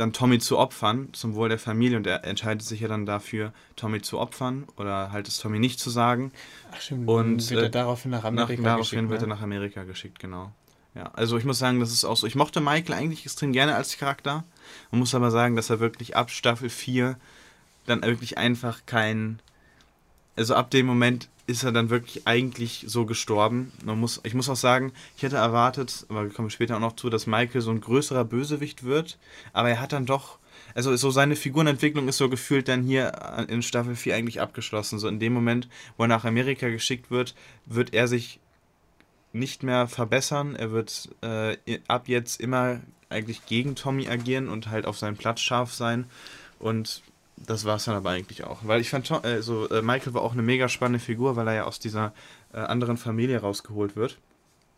[0.00, 1.98] dann Tommy zu opfern, zum Wohl der Familie.
[1.98, 5.78] Und er entscheidet sich ja dann dafür, Tommy zu opfern oder halt es Tommy nicht
[5.78, 6.32] zu sagen.
[6.72, 9.10] Ach stimmt, und wird er äh, daraufhin nach Amerika nach, daraufhin geschickt.
[9.10, 9.26] wird ne?
[9.26, 10.52] er nach Amerika geschickt, genau.
[10.94, 12.26] Ja, also ich muss sagen, das ist auch so.
[12.26, 14.44] Ich mochte Michael eigentlich extrem gerne als Charakter.
[14.90, 17.16] Man muss aber sagen, dass er wirklich ab Staffel 4
[17.86, 19.40] dann wirklich einfach kein.
[20.34, 23.72] Also ab dem Moment ist er dann wirklich eigentlich so gestorben.
[23.84, 26.96] Man muss, ich muss auch sagen, ich hätte erwartet, aber wir kommen später auch noch
[26.96, 29.18] zu, dass Michael so ein größerer Bösewicht wird.
[29.52, 30.38] Aber er hat dann doch,
[30.74, 33.12] also so seine Figurenentwicklung ist so gefühlt dann hier
[33.48, 34.98] in Staffel 4 eigentlich abgeschlossen.
[34.98, 37.34] So in dem Moment, wo er nach Amerika geschickt wird,
[37.66, 38.38] wird er sich
[39.32, 40.56] nicht mehr verbessern.
[40.56, 41.56] Er wird äh,
[41.88, 46.06] ab jetzt immer eigentlich gegen Tommy agieren und halt auf seinen Platz scharf sein.
[46.58, 47.02] Und
[47.46, 48.58] das war es dann aber eigentlich auch.
[48.62, 51.64] Weil ich fand, so, äh, Michael war auch eine mega spannende Figur, weil er ja
[51.64, 52.12] aus dieser
[52.52, 54.18] äh, anderen Familie rausgeholt wird.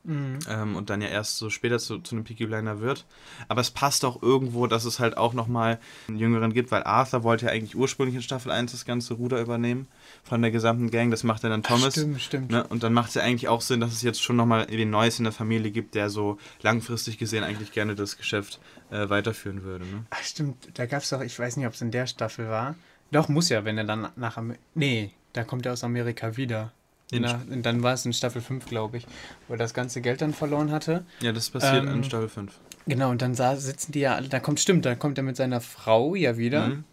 [0.04, 0.40] Mhm.
[0.48, 3.04] Ähm, und dann ja erst so später zu, zu einem Peaky Blinder wird.
[3.48, 7.22] Aber es passt auch irgendwo, dass es halt auch nochmal einen Jüngeren gibt, weil Arthur
[7.22, 9.86] wollte ja eigentlich ursprünglich in Staffel 1 das ganze Ruder übernehmen
[10.24, 11.10] von der gesamten Gang.
[11.10, 11.94] Das macht ja dann Thomas.
[11.94, 12.50] Stimmt, stimmt.
[12.50, 12.66] Ne?
[12.66, 15.18] Und dann macht es ja eigentlich auch Sinn, dass es jetzt schon nochmal wen Neues
[15.18, 18.60] in der Familie gibt, der so langfristig gesehen eigentlich gerne das Geschäft
[18.90, 19.84] äh, weiterführen würde.
[19.84, 20.04] Ne?
[20.10, 20.56] Ach, stimmt.
[20.74, 22.74] Da gab es doch, ich weiß nicht, ob es in der Staffel war.
[23.12, 24.62] Doch, muss ja, wenn er dann nach Amerika.
[24.74, 26.72] Nee, da kommt er aus Amerika wieder.
[27.10, 29.06] Na, dann war es in Staffel 5, glaube ich,
[29.46, 31.04] wo er das ganze Geld dann verloren hatte.
[31.20, 32.52] Ja, das passiert ähm, in Staffel 5.
[32.86, 35.36] Genau, und dann sah, sitzen die ja alle, da kommt, stimmt, da kommt er mit
[35.36, 36.68] seiner Frau ja wieder.
[36.68, 36.84] Mhm.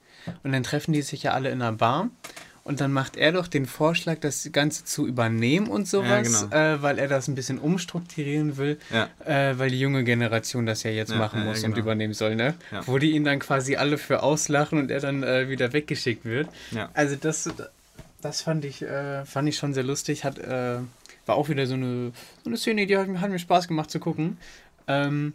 [0.43, 2.10] Und dann treffen die sich ja alle in einer Bar.
[2.69, 6.76] Und dann macht er doch den Vorschlag, das Ganze zu übernehmen und sowas, ja, genau.
[6.76, 9.10] äh, weil er das ein bisschen umstrukturieren will, ja.
[9.26, 11.74] äh, weil die junge Generation das ja jetzt ja, machen muss genau.
[11.74, 12.54] und übernehmen soll, ne?
[12.86, 16.48] Wo die ihn dann quasi alle für auslachen und er dann äh, wieder weggeschickt wird.
[16.93, 17.50] Also das,
[18.22, 20.24] das fand ich, äh, fand ich schon sehr lustig.
[20.24, 20.80] Hat, äh,
[21.26, 22.12] war auch wieder so eine,
[22.44, 24.38] so eine Szene, die hat, hat mir Spaß gemacht zu gucken.
[24.88, 25.34] Ähm,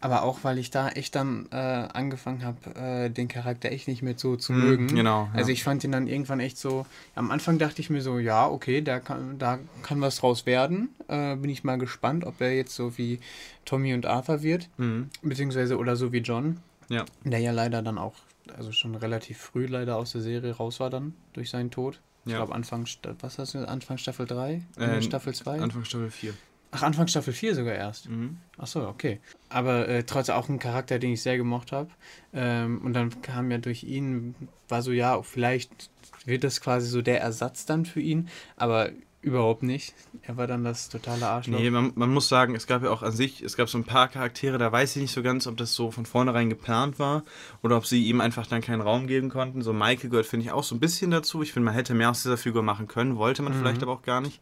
[0.00, 4.02] aber auch, weil ich da echt dann äh, angefangen habe, äh, den Charakter echt nicht
[4.02, 4.86] mehr so zu mm, mögen.
[4.88, 5.24] Genau.
[5.24, 5.30] Ja.
[5.32, 6.84] Also ich fand ihn dann irgendwann echt so.
[7.14, 10.90] Am Anfang dachte ich mir so, ja, okay, da kann, da kann was draus werden.
[11.08, 13.20] Äh, bin ich mal gespannt, ob er jetzt so wie
[13.64, 14.68] Tommy und Arthur wird.
[14.76, 15.08] Mhm.
[15.22, 16.58] Beziehungsweise oder so wie John.
[16.88, 17.04] Ja.
[17.24, 18.14] Der ja leider dann auch,
[18.56, 22.00] also schon relativ früh leider aus der Serie raus war dann durch seinen Tod.
[22.26, 22.38] Ich ja.
[22.38, 22.86] glaube Anfang,
[23.20, 24.62] was hast du, Anfang Staffel 3?
[24.78, 25.60] Äh, Staffel 2?
[25.60, 26.34] Anfang Staffel 4.
[26.72, 28.08] Ach, Anfang Staffel 4 sogar erst.
[28.08, 28.38] Mhm.
[28.58, 29.20] Ach so, okay.
[29.48, 31.88] Aber äh, trotzdem auch ein Charakter, den ich sehr gemocht habe.
[32.34, 34.34] Ähm, und dann kam ja durch ihn,
[34.68, 35.90] war so, ja, vielleicht
[36.24, 38.28] wird das quasi so der Ersatz dann für ihn.
[38.56, 38.90] Aber
[39.26, 39.92] Überhaupt nicht.
[40.22, 41.58] Er war dann das totale Arschloch.
[41.58, 43.82] Nee, man, man, muss sagen, es gab ja auch an sich, es gab so ein
[43.82, 47.24] paar Charaktere, da weiß ich nicht so ganz, ob das so von vornherein geplant war
[47.60, 49.62] oder ob sie ihm einfach dann keinen Raum geben konnten.
[49.62, 51.42] So Michael gehört, finde ich, auch so ein bisschen dazu.
[51.42, 53.58] Ich finde, man hätte mehr aus dieser Figur machen können, wollte man mhm.
[53.58, 54.40] vielleicht aber auch gar nicht.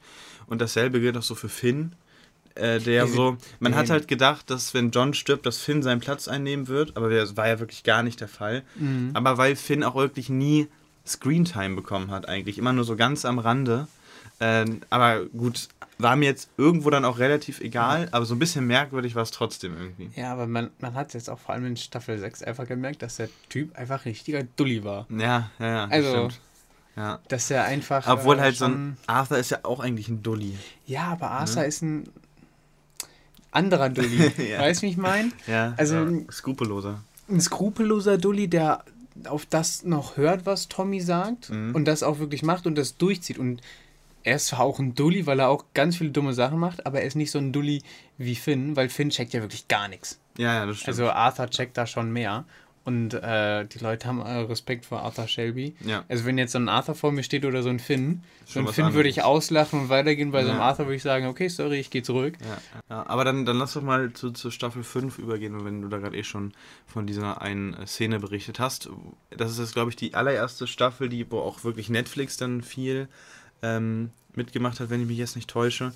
[0.48, 1.94] Und dasselbe gilt auch so für Finn.
[2.54, 6.28] Äh, der so, man hat halt gedacht, dass wenn John stirbt, dass Finn seinen Platz
[6.28, 8.64] einnehmen wird, aber das war ja wirklich gar nicht der Fall.
[8.74, 9.12] Mhm.
[9.14, 10.68] Aber weil Finn auch wirklich nie
[11.06, 13.88] Screentime bekommen hat, eigentlich, immer nur so ganz am Rande
[14.40, 15.68] ähm, aber gut,
[15.98, 19.30] war mir jetzt irgendwo dann auch relativ egal, aber so ein bisschen merkwürdig war es
[19.30, 20.10] trotzdem irgendwie.
[20.16, 23.16] Ja, aber man, man hat jetzt auch vor allem in Staffel 6 einfach gemerkt, dass
[23.16, 25.06] der Typ einfach richtiger Dulli war.
[25.10, 25.84] Ja, ja, ja.
[25.86, 26.40] Also, stimmt.
[26.96, 27.20] Ja.
[27.28, 28.06] Dass er einfach.
[28.06, 28.96] Obwohl äh, halt so ein.
[29.06, 30.56] Arthur ist ja auch eigentlich ein Dulli.
[30.86, 31.68] Ja, aber Arthur ne?
[31.68, 32.04] ist ein
[33.50, 34.32] anderer Dulli.
[34.50, 34.60] ja.
[34.60, 35.32] Weißt du, wie ich meine?
[35.46, 35.74] Ja.
[35.76, 35.96] Also.
[35.96, 36.10] Ja.
[36.30, 37.02] Skrupelloser.
[37.28, 38.84] Ein skrupelloser Dulli, der
[39.28, 41.74] auf das noch hört, was Tommy sagt mhm.
[41.74, 43.38] und das auch wirklich macht und das durchzieht.
[43.38, 43.60] Und
[44.24, 47.00] er ist zwar auch ein Dulli, weil er auch ganz viele dumme Sachen macht, aber
[47.00, 47.82] er ist nicht so ein Dulli
[48.18, 50.18] wie Finn, weil Finn checkt ja wirklich gar nichts.
[50.38, 50.88] Ja, ja, das stimmt.
[50.88, 52.44] Also Arthur checkt da schon mehr.
[52.84, 55.74] Und äh, die Leute haben äh, Respekt vor Arthur Shelby.
[55.80, 56.04] Ja.
[56.08, 58.68] Also wenn jetzt so ein Arthur vor mir steht oder so ein Finn, so ein
[58.68, 60.32] Finn würde ich auslachen und weitergehen.
[60.32, 60.46] Bei ja.
[60.46, 62.34] so einem Arthur würde ich sagen, okay, sorry, ich gehe zurück.
[62.90, 63.06] Ja.
[63.06, 66.14] aber dann, dann lass doch mal zu, zu Staffel 5 übergehen, wenn du da gerade
[66.14, 66.52] eh schon
[66.86, 68.90] von dieser einen äh, Szene berichtet hast.
[69.30, 73.08] Das ist jetzt, glaube ich, die allererste Staffel, die wo auch wirklich Netflix dann viel
[73.64, 75.92] ähm, mitgemacht hat, wenn ich mich jetzt nicht täusche.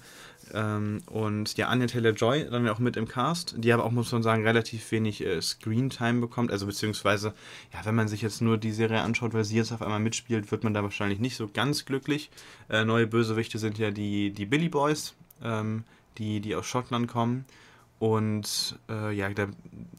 [0.54, 4.22] Ähm, und ja, Anya Taylor-Joy dann auch mit im Cast, die aber auch, muss man
[4.22, 6.50] sagen, relativ wenig äh, Screentime bekommt.
[6.50, 7.34] Also beziehungsweise,
[7.72, 10.50] ja, wenn man sich jetzt nur die Serie anschaut, weil sie jetzt auf einmal mitspielt,
[10.50, 12.30] wird man da wahrscheinlich nicht so ganz glücklich.
[12.68, 15.84] Äh, neue Bösewichte sind ja die, die Billy Boys, ähm,
[16.16, 17.44] die, die aus Schottland kommen.
[17.98, 19.48] Und äh, ja, der,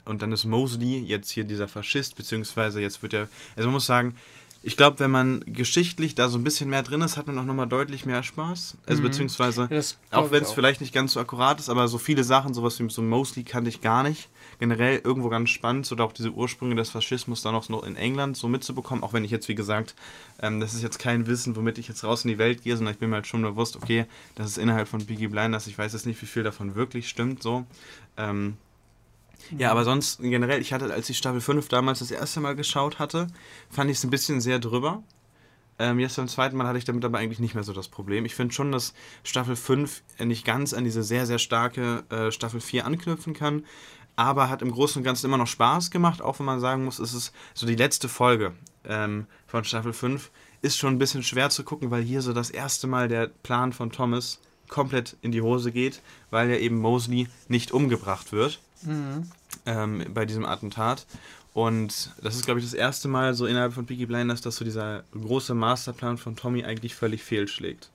[0.05, 3.27] und dann ist Mosley jetzt hier dieser Faschist, beziehungsweise jetzt wird er,
[3.57, 4.15] also man muss sagen,
[4.61, 7.45] ich glaube, wenn man geschichtlich da so ein bisschen mehr drin ist, hat man auch
[7.45, 8.77] nochmal deutlich mehr Spaß.
[8.85, 9.05] Also mhm.
[9.07, 12.53] beziehungsweise, ja, auch wenn es vielleicht nicht ganz so akkurat ist, aber so viele Sachen,
[12.53, 14.29] sowas wie so Mostly kannte ich gar nicht.
[14.59, 18.35] Generell irgendwo ganz spannend, oder auch diese Ursprünge des Faschismus dann auch noch in England
[18.35, 19.95] so mitzubekommen, auch wenn ich jetzt, wie gesagt,
[20.41, 22.93] ähm, das ist jetzt kein Wissen, womit ich jetzt raus in die Welt gehe, sondern
[22.93, 25.93] ich bin mir halt schon bewusst, okay, das ist innerhalb von Biggie Blinders, ich weiß
[25.93, 27.65] jetzt nicht, wie viel davon wirklich stimmt, so.
[28.17, 28.57] Ähm,
[29.57, 32.99] ja, aber sonst generell, ich hatte, als ich Staffel 5 damals das erste Mal geschaut
[32.99, 33.27] hatte,
[33.69, 35.03] fand ich es ein bisschen sehr drüber.
[35.79, 38.25] Ähm, jetzt beim zweiten Mal hatte ich damit aber eigentlich nicht mehr so das Problem.
[38.25, 42.59] Ich finde schon, dass Staffel 5 nicht ganz an diese sehr, sehr starke äh, Staffel
[42.59, 43.65] 4 anknüpfen kann,
[44.17, 46.99] aber hat im Großen und Ganzen immer noch Spaß gemacht, auch wenn man sagen muss,
[46.99, 50.29] es ist so die letzte Folge ähm, von Staffel 5
[50.61, 53.71] ist schon ein bisschen schwer zu gucken, weil hier so das erste Mal der Plan
[53.71, 59.29] von Thomas komplett in die Hose geht, weil ja eben Mosley nicht umgebracht wird mhm.
[59.65, 61.05] ähm, bei diesem Attentat.
[61.53, 64.65] Und das ist, glaube ich, das erste Mal so innerhalb von Peaky Blinders, dass so
[64.65, 67.89] dieser große Masterplan von Tommy eigentlich völlig fehlschlägt.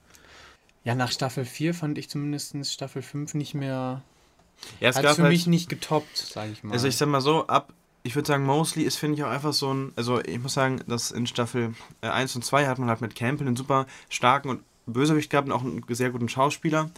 [0.83, 4.03] Ja, nach Staffel 4 fand ich zumindest Staffel 5 nicht mehr.
[4.81, 6.73] Ja, es hat für halt, mich nicht getoppt, sage ich mal.
[6.73, 9.53] Also ich sag mal so, ab, ich würde sagen, Mostly ist, finde ich, auch einfach
[9.53, 12.88] so ein, also ich muss sagen, dass in Staffel 1 äh, und 2 hat man
[12.88, 16.90] halt mit Campbell einen super starken und Bösewicht gehabt und auch einen sehr guten Schauspieler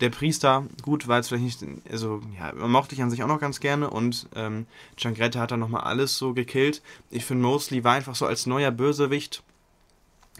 [0.00, 3.28] der Priester, gut, war jetzt vielleicht nicht, also ja, man mochte ich an sich auch
[3.28, 6.82] noch ganz gerne und ähm, Giangretta hat dann nochmal alles so gekillt.
[7.10, 9.42] Ich finde, Mosley war einfach so als neuer Bösewicht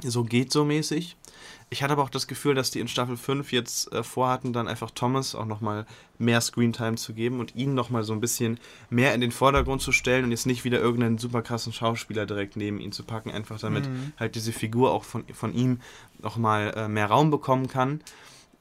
[0.02, 1.16] so geht so mäßig.
[1.68, 4.68] Ich hatte aber auch das Gefühl, dass die in Staffel 5 jetzt äh, vorhatten, dann
[4.68, 5.86] einfach Thomas auch nochmal
[6.18, 9.90] mehr Screentime zu geben und ihn nochmal so ein bisschen mehr in den Vordergrund zu
[9.90, 13.58] stellen und jetzt nicht wieder irgendeinen super krassen Schauspieler direkt neben ihn zu packen, einfach
[13.58, 14.12] damit mhm.
[14.18, 15.80] halt diese Figur auch von, von ihm
[16.18, 18.00] nochmal äh, mehr Raum bekommen kann.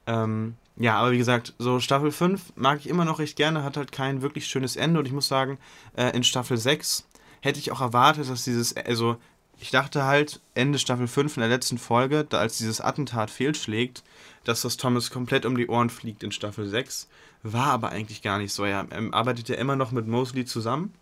[0.08, 3.78] Ähm, ja, aber wie gesagt, so Staffel 5 mag ich immer noch recht gerne, hat
[3.78, 5.58] halt kein wirklich schönes Ende und ich muss sagen,
[5.96, 7.08] äh, in Staffel 6
[7.42, 9.18] hätte ich auch erwartet, dass dieses, also
[9.60, 14.04] ich dachte halt, Ende Staffel 5 in der letzten Folge, da als dieses Attentat fehlschlägt,
[14.44, 17.08] dass das Thomas komplett um die Ohren fliegt in Staffel 6.
[17.44, 18.64] War aber eigentlich gar nicht so.
[18.64, 20.94] Er ähm, arbeitet ja immer noch mit Mosley zusammen.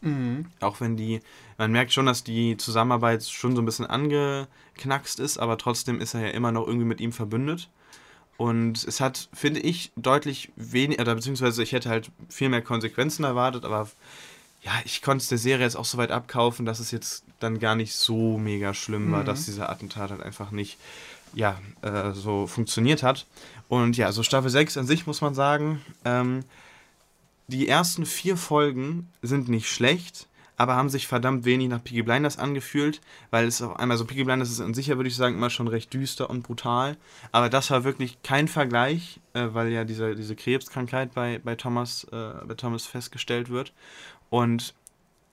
[0.00, 0.46] Mhm.
[0.60, 1.20] Auch wenn die,
[1.56, 6.14] man merkt schon, dass die Zusammenarbeit schon so ein bisschen angeknackst ist, aber trotzdem ist
[6.14, 7.70] er ja immer noch irgendwie mit ihm verbündet.
[8.36, 13.24] Und es hat, finde ich, deutlich weniger, oder beziehungsweise ich hätte halt viel mehr Konsequenzen
[13.24, 13.88] erwartet, aber
[14.62, 17.58] ja, ich konnte es der Serie jetzt auch so weit abkaufen, dass es jetzt dann
[17.58, 19.26] gar nicht so mega schlimm war, mhm.
[19.26, 20.78] dass dieser Attentat halt einfach nicht,
[21.34, 23.26] ja, äh, so funktioniert hat.
[23.68, 26.40] Und ja, so Staffel 6 an sich muss man sagen, ähm,
[27.46, 32.38] die ersten vier Folgen sind nicht schlecht, aber haben sich verdammt wenig nach Peaky Blinders
[32.38, 35.50] angefühlt, weil es auf einmal so Peaky Blinders ist an sich würde ich sagen, immer
[35.50, 36.96] schon recht düster und brutal.
[37.32, 42.04] Aber das war wirklich kein Vergleich, äh, weil ja diese, diese Krebskrankheit bei, bei, Thomas,
[42.12, 43.72] äh, bei Thomas festgestellt wird.
[44.30, 44.74] Und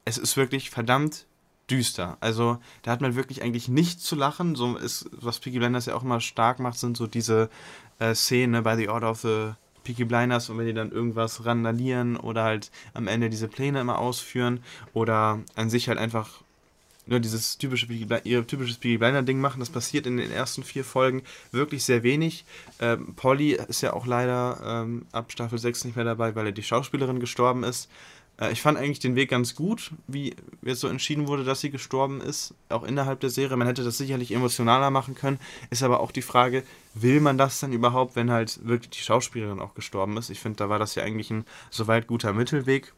[0.05, 1.25] es ist wirklich verdammt
[1.69, 2.17] düster.
[2.19, 4.55] Also da hat man wirklich eigentlich nichts zu lachen.
[4.55, 7.49] So ist, was Peaky Blinders ja auch immer stark macht, sind so diese
[7.99, 9.51] äh, Szenen bei The Order of the
[9.83, 13.99] Peaky Blinders und wenn die dann irgendwas randalieren oder halt am Ende diese Pläne immer
[13.99, 14.61] ausführen
[14.93, 16.41] oder an sich halt einfach
[17.07, 17.87] nur dieses typische
[18.23, 19.59] ihr typisches Peaky Blinder Ding machen.
[19.59, 22.45] Das passiert in den ersten vier Folgen wirklich sehr wenig.
[22.79, 26.51] Ähm, Polly ist ja auch leider ähm, ab Staffel 6 nicht mehr dabei, weil er
[26.51, 27.89] die Schauspielerin gestorben ist.
[28.41, 31.69] Äh, ich fand eigentlich den Weg ganz gut, wie jetzt so entschieden wurde, dass sie
[31.69, 33.55] gestorben ist, auch innerhalb der Serie.
[33.55, 35.39] Man hätte das sicherlich emotionaler machen können.
[35.69, 39.61] Ist aber auch die Frage, will man das dann überhaupt, wenn halt wirklich die Schauspielerin
[39.61, 40.29] auch gestorben ist?
[40.29, 42.93] Ich finde, da war das ja eigentlich ein soweit guter Mittelweg.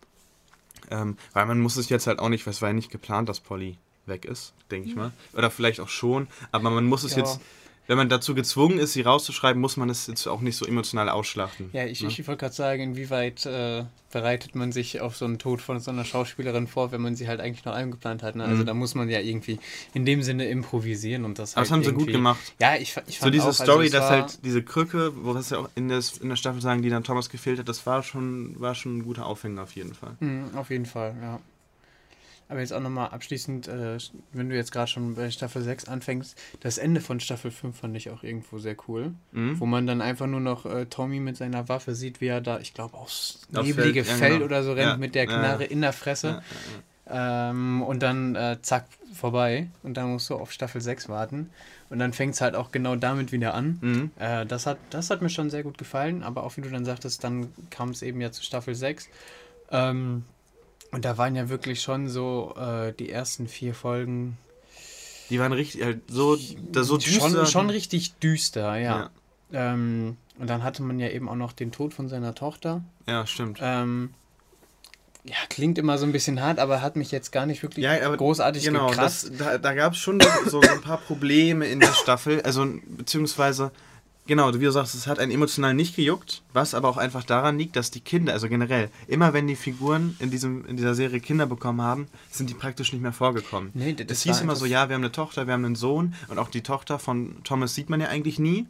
[0.89, 3.29] Ähm, weil man muss es jetzt halt auch nicht, weil es war ja nicht geplant,
[3.29, 5.11] dass Polly weg ist, denke ich mal.
[5.33, 7.19] Oder vielleicht auch schon, aber man muss es ja.
[7.19, 7.39] jetzt
[7.87, 11.09] wenn man dazu gezwungen ist, sie rauszuschreiben, muss man es jetzt auch nicht so emotional
[11.09, 11.69] ausschlachten.
[11.73, 12.07] Ja, ich, ne?
[12.07, 15.91] ich wollte gerade sagen, inwieweit äh, bereitet man sich auf so einen Tod von so
[15.91, 18.35] einer Schauspielerin vor, wenn man sie halt eigentlich noch eingeplant hat.
[18.35, 18.45] Ne?
[18.45, 18.67] Also mhm.
[18.67, 19.59] da muss man ja irgendwie
[19.93, 22.39] in dem Sinne improvisieren und das halt Aber das haben sie gut gemacht.
[22.59, 25.33] Ja, ich, ich fand So diese auch, also Story, also dass halt diese Krücke, wo
[25.33, 27.85] das ja auch in, des, in der Staffel sagen, die dann Thomas gefehlt hat, das
[27.85, 30.15] war schon, war schon ein guter Aufhänger auf jeden Fall.
[30.19, 31.39] Mhm, auf jeden Fall, ja.
[32.53, 33.97] Aber jetzt auch nochmal abschließend, äh,
[34.31, 37.97] wenn du jetzt gerade schon bei Staffel 6 anfängst, das Ende von Staffel 5 fand
[37.97, 39.15] ich auch irgendwo sehr cool.
[39.31, 39.59] Mhm.
[39.59, 42.59] Wo man dann einfach nur noch äh, Tommy mit seiner Waffe sieht, wie er da,
[42.59, 44.45] ich glaube, aufs neblige Feld, Feld ja, genau.
[44.45, 46.43] oder so rennt ja, mit der Knarre ja, in der Fresse.
[47.09, 48.85] Ähm, und dann äh, zack,
[49.15, 49.71] vorbei.
[49.81, 51.49] Und dann musst du auf Staffel 6 warten.
[51.89, 53.79] Und dann fängt es halt auch genau damit wieder an.
[53.81, 54.11] Mhm.
[54.19, 56.21] Äh, das, hat, das hat mir schon sehr gut gefallen.
[56.21, 59.09] Aber auch wie du dann sagtest, dann kam es eben ja zu Staffel 6.
[59.71, 60.25] Ähm,
[60.93, 64.37] und da waren ja wirklich schon so äh, die ersten vier Folgen.
[65.29, 66.37] Die waren richtig, halt so,
[66.71, 67.29] da so düster.
[67.29, 69.09] Schon, schon richtig düster, ja.
[69.51, 69.73] ja.
[69.73, 72.83] Ähm, und dann hatte man ja eben auch noch den Tod von seiner Tochter.
[73.07, 73.59] Ja, stimmt.
[73.61, 74.13] Ähm,
[75.23, 78.05] ja, klingt immer so ein bisschen hart, aber hat mich jetzt gar nicht wirklich ja,
[78.05, 79.31] aber, großartig genau, gekratzt.
[79.31, 82.67] Das, da, da gab es schon so, so ein paar Probleme in der Staffel, also
[82.85, 83.71] beziehungsweise
[84.25, 87.57] Genau, wie du sagst, es hat einen emotional nicht gejuckt, was aber auch einfach daran
[87.57, 91.19] liegt, dass die Kinder, also generell, immer wenn die Figuren in, diesem, in dieser Serie
[91.19, 93.71] Kinder bekommen haben, sind die praktisch nicht mehr vorgekommen.
[93.73, 96.13] Nee, das, das hieß immer so, ja, wir haben eine Tochter, wir haben einen Sohn
[96.29, 98.65] und auch die Tochter von Thomas sieht man ja eigentlich nie.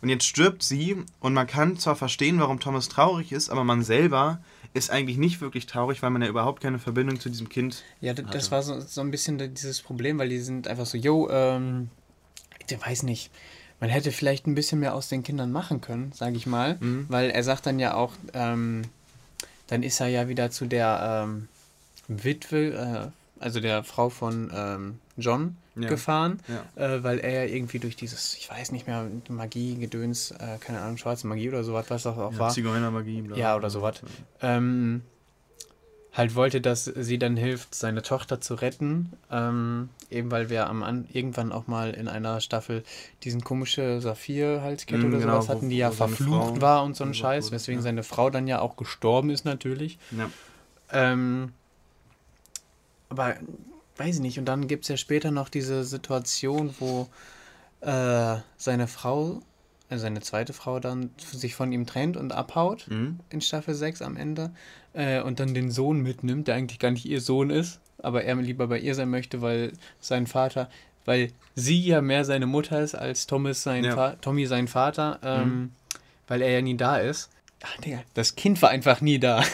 [0.00, 3.82] Und jetzt stirbt sie und man kann zwar verstehen, warum Thomas traurig ist, aber man
[3.82, 4.40] selber
[4.74, 8.12] ist eigentlich nicht wirklich traurig, weil man ja überhaupt keine Verbindung zu diesem Kind Ja,
[8.14, 11.28] das, das war so, so ein bisschen dieses Problem, weil die sind einfach so, yo,
[11.30, 11.88] ähm,
[12.68, 13.30] ich weiß nicht,
[13.80, 17.06] man hätte vielleicht ein bisschen mehr aus den Kindern machen können, sage ich mal, mhm.
[17.08, 18.82] weil er sagt dann ja auch, ähm,
[19.68, 21.48] dann ist er ja wieder zu der ähm,
[22.08, 25.88] Witwe, äh, also der Frau von ähm, John ja.
[25.88, 26.94] gefahren, ja.
[26.94, 30.80] Äh, weil er ja irgendwie durch dieses, ich weiß nicht mehr, Magie, Gedöns, äh, keine
[30.80, 32.50] Ahnung, schwarze Magie oder sowas, was das auch ja, war.
[32.50, 33.24] Zigeunermagie.
[33.36, 34.00] Ja, oder sowas.
[34.42, 35.02] Ähm,
[36.12, 39.12] halt wollte, dass sie dann hilft, seine Tochter zu retten.
[39.30, 42.82] Ähm, eben weil wir am an, irgendwann auch mal in einer Staffel
[43.24, 47.04] diesen komische Saphir-Halskette mm, oder genau, sowas hatten, die ja verflucht Frau, war und so
[47.04, 47.84] ein Scheiß, weswegen ja.
[47.84, 49.98] seine Frau dann ja auch gestorben ist natürlich.
[50.10, 50.30] Ja.
[50.92, 51.52] Ähm,
[53.08, 53.36] aber
[53.96, 54.38] weiß ich nicht.
[54.38, 57.08] Und dann gibt es ja später noch diese Situation, wo
[57.80, 59.42] äh, seine Frau
[59.90, 63.20] also seine zweite Frau dann sich von ihm trennt und abhaut mhm.
[63.30, 64.50] in Staffel 6 am Ende
[64.92, 68.36] äh, und dann den Sohn mitnimmt, der eigentlich gar nicht ihr Sohn ist, aber er
[68.36, 70.70] lieber bei ihr sein möchte, weil sein Vater,
[71.04, 74.12] weil sie ja mehr seine Mutter ist als Thomas sein ja.
[74.20, 75.72] Tommy sein Vater, ähm, mhm.
[76.28, 77.30] weil er ja nie da ist.
[77.62, 79.42] Ach, Digga, das Kind war einfach nie da.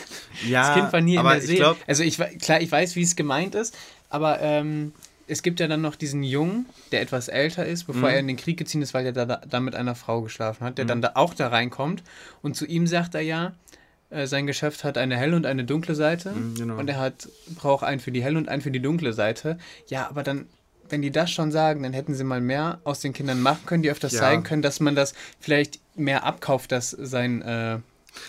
[0.49, 1.77] Ja, das Kind war nie in der Serie.
[1.87, 3.77] Also ich klar, ich weiß, wie es gemeint ist,
[4.11, 4.93] aber ähm,
[5.27, 8.15] es gibt ja dann noch diesen Jungen, der etwas älter ist, bevor mhm.
[8.15, 10.77] er in den Krieg gezogen ist, weil er da, da mit einer Frau geschlafen hat,
[10.77, 10.89] der mhm.
[10.89, 12.03] dann da auch da reinkommt.
[12.43, 13.53] Und zu ihm sagt er ja,
[14.15, 16.33] äh, sein Geschäft hat eine helle und eine dunkle Seite.
[16.33, 16.79] Mhm, genau.
[16.79, 19.59] Und er hat, braucht einen für die helle und einen für die dunkle Seite.
[19.89, 20.47] Ja, aber dann,
[20.89, 23.83] wenn die das schon sagen, dann hätten sie mal mehr aus den Kindern machen können,
[23.83, 24.21] die öfters ja.
[24.21, 27.79] zeigen können, dass man das vielleicht mehr abkauft, dass sein äh,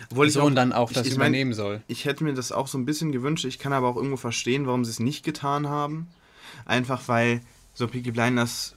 [0.09, 1.81] Obwohl Sohn auch, dann auch das ich, ich übernehmen mein, soll.
[1.87, 3.45] Ich hätte mir das auch so ein bisschen gewünscht.
[3.45, 6.07] Ich kann aber auch irgendwo verstehen, warum sie es nicht getan haben.
[6.65, 7.41] Einfach weil
[7.73, 8.75] so Peaky Blinders,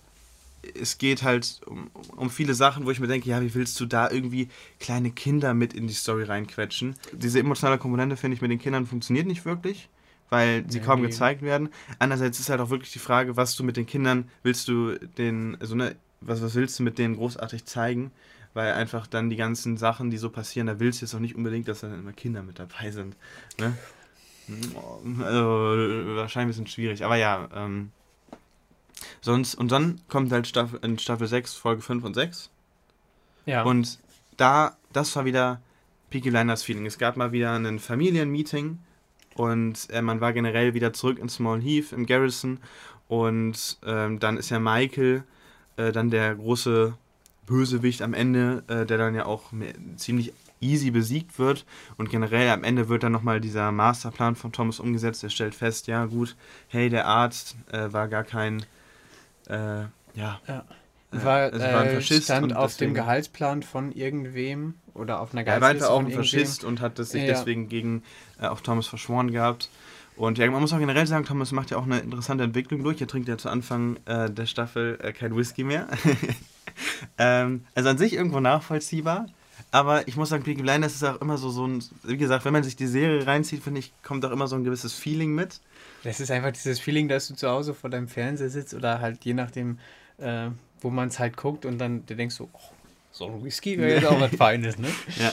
[0.81, 3.87] es geht halt um, um viele Sachen, wo ich mir denke, ja, wie willst du
[3.87, 4.49] da irgendwie
[4.81, 6.97] kleine Kinder mit in die Story reinquetschen?
[7.13, 9.89] Diese emotionale Komponente, finde ich, mit den Kindern funktioniert nicht wirklich
[10.31, 11.71] weil sie nee, kaum gezeigt werden.
[11.99, 15.57] Andererseits ist halt auch wirklich die Frage, was du mit den Kindern willst du den,
[15.61, 18.11] also ne, was, was willst du mit denen großartig zeigen?
[18.55, 21.37] Weil einfach dann die ganzen Sachen, die so passieren, da willst du jetzt auch nicht
[21.37, 23.17] unbedingt, dass dann immer Kinder mit dabei sind.
[23.59, 23.77] Ne?
[25.23, 25.77] Also,
[26.17, 27.05] wahrscheinlich ein bisschen schwierig.
[27.05, 27.93] Aber ja, ähm,
[29.21, 32.51] sonst, und dann kommt halt Staffel, in Staffel 6, Folge 5 und 6.
[33.47, 33.63] Ja.
[33.63, 33.99] Und
[34.37, 35.61] da, das war wieder
[36.11, 36.87] Peaky Blinders Feeling.
[36.87, 38.79] Es gab mal wieder ein Familienmeeting
[39.37, 42.59] Und äh, man war generell wieder zurück in Small Heath im Garrison.
[43.09, 45.25] Und ähm, dann ist ja Michael
[45.77, 46.95] äh, dann der große
[47.47, 51.65] Bösewicht am Ende, äh, der dann ja auch mehr, ziemlich easy besiegt wird.
[51.97, 55.23] Und generell am Ende wird dann nochmal dieser Masterplan von Thomas umgesetzt.
[55.23, 56.37] Er stellt fest, ja gut,
[56.69, 58.65] hey, der Arzt äh, war gar kein,
[59.49, 59.83] äh,
[60.15, 60.41] ja.
[60.47, 60.65] ja.
[61.13, 65.33] Äh, war, also war ein äh, Faschist stand auf dem Gehaltsplan von irgendwem oder auf
[65.33, 65.85] einer Gehaltsliste.
[65.85, 67.29] Er war auch ein Faschist und hat es sich ja.
[67.29, 68.03] deswegen gegen
[68.41, 69.71] äh, auch Thomas verschworen gehabt.
[70.17, 73.01] Und ja, man muss auch generell sagen, Thomas macht ja auch eine interessante Entwicklung durch.
[73.01, 75.87] Er trinkt ja zu Anfang äh, der Staffel äh, kein Whisky mehr.
[77.19, 79.27] ähm, also an sich irgendwo nachvollziehbar.
[79.71, 82.53] Aber ich muss sagen, Peaky Blinders ist auch immer so, so ein, wie gesagt, wenn
[82.53, 85.61] man sich die Serie reinzieht, finde ich, kommt auch immer so ein gewisses Feeling mit.
[86.05, 89.25] Das ist einfach dieses Feeling, dass du zu Hause vor deinem Fernseher sitzt oder halt
[89.25, 89.79] je nachdem,
[90.19, 90.49] äh,
[90.81, 92.59] wo man es halt guckt und dann du denkst so, oh,
[93.11, 94.89] so ein Whisky wäre jetzt auch was Feines, ne?
[95.19, 95.33] ja.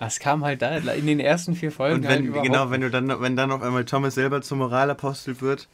[0.00, 1.96] Das kam halt da in den ersten vier Folgen.
[1.96, 5.40] Und wenn, halt genau, wenn du dann, wenn dann auf einmal Thomas selber zum Moralapostel
[5.40, 5.68] wird.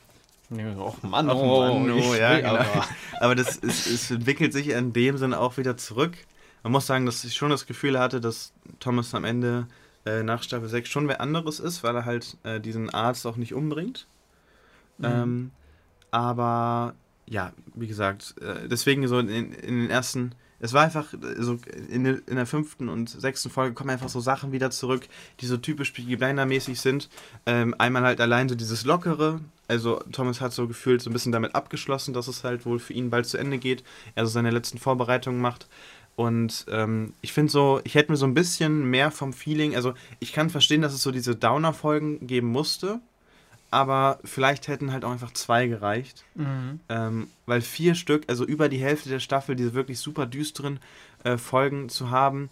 [0.51, 2.57] Och Mann, oh, Mann, oh ja, genau.
[2.57, 2.87] Aber,
[3.21, 6.13] aber das ist, es entwickelt sich in dem Sinne auch wieder zurück
[6.65, 9.67] man muss sagen, dass ich schon das Gefühl hatte, dass Thomas am Ende
[10.07, 13.37] äh, nach Staffel 6 schon wer anderes ist, weil er halt äh, diesen Arzt auch
[13.37, 14.07] nicht umbringt.
[14.99, 15.05] Mhm.
[15.05, 15.51] Ähm,
[16.11, 16.95] aber
[17.27, 22.05] ja, wie gesagt, äh, deswegen so in, in, den ersten, es war einfach so in,
[22.05, 25.09] in der fünften und sechsten Folge kommen einfach so Sachen wieder zurück,
[25.41, 27.09] die so typisch Peaky Blinder mäßig sind.
[27.47, 31.33] Ähm, einmal halt allein so dieses Lockere, also Thomas hat so gefühlt so ein bisschen
[31.33, 33.83] damit abgeschlossen, dass es halt wohl für ihn bald zu Ende geht.
[34.15, 35.67] Er so seine letzten Vorbereitungen macht.
[36.17, 39.95] Und ähm, ich finde so, ich hätte mir so ein bisschen mehr vom Feeling, also
[40.21, 43.01] ich kann verstehen, dass es so diese Downer-Folgen geben musste,
[43.75, 46.25] aber vielleicht hätten halt auch einfach zwei gereicht.
[46.35, 46.81] Mhm.
[46.89, 50.79] Ähm, weil vier Stück, also über die Hälfte der Staffel, diese wirklich super düsteren
[51.25, 52.51] äh, Folgen zu haben,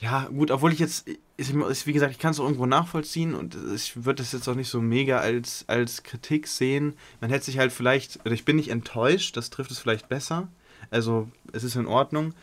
[0.00, 1.06] ja, gut, obwohl ich jetzt,
[1.36, 1.54] ich,
[1.86, 4.68] wie gesagt, ich kann es auch irgendwo nachvollziehen und ich würde das jetzt auch nicht
[4.68, 6.94] so mega als, als Kritik sehen.
[7.20, 10.48] Man hätte sich halt vielleicht, oder ich bin nicht enttäuscht, das trifft es vielleicht besser.
[10.90, 12.34] Also, es ist in Ordnung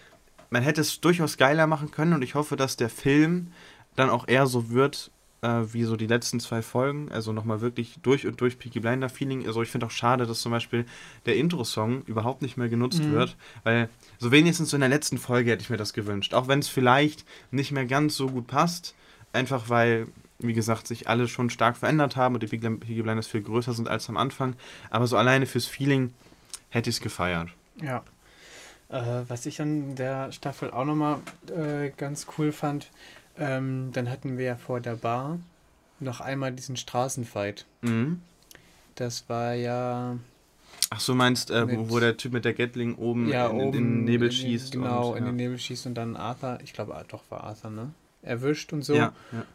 [0.50, 3.52] man hätte es durchaus geiler machen können und ich hoffe, dass der Film
[3.96, 5.12] dann auch eher so wird,
[5.42, 9.10] äh, wie so die letzten zwei Folgen, also nochmal wirklich durch und durch Peaky Blinder
[9.10, 9.46] Feeling.
[9.48, 10.86] Also ich finde auch schade, dass zum Beispiel
[11.26, 13.14] der Intro-Song überhaupt nicht mehr genutzt mhm.
[13.14, 16.34] wird, weil so wenigstens so in der letzten Folge hätte ich mir das gewünscht.
[16.34, 18.96] Auch wenn es vielleicht nicht mehr ganz so gut passt,
[19.34, 20.08] einfach weil,
[20.40, 23.88] wie gesagt, sich alle schon stark verändert haben und die Peaky Blinders viel größer sind
[23.88, 24.56] als am Anfang.
[24.90, 26.14] Aber so alleine fürs Feeling
[26.70, 27.50] hätte ich es gefeiert.
[27.82, 28.04] Ja.
[28.90, 31.20] Äh, was ich an der Staffel auch nochmal
[31.56, 32.90] äh, ganz cool fand,
[33.40, 35.40] ähm, dann hatten wir ja vor der Bar
[36.00, 37.66] noch einmal diesen Straßenfight.
[37.82, 38.22] Mhm.
[38.96, 40.18] Das war ja.
[40.90, 43.66] Ach so, meinst, äh, wo, wo, der Typ mit der Gatling oben, ja, in, oben
[43.68, 44.72] in, den Nebel schießt?
[44.74, 45.32] Genau, und, in ja.
[45.32, 47.92] den Nebel schießt und dann Arthur, ich glaube, ah, doch war Arthur, ne?
[48.22, 48.96] Erwischt und so.
[48.96, 49.14] Ja.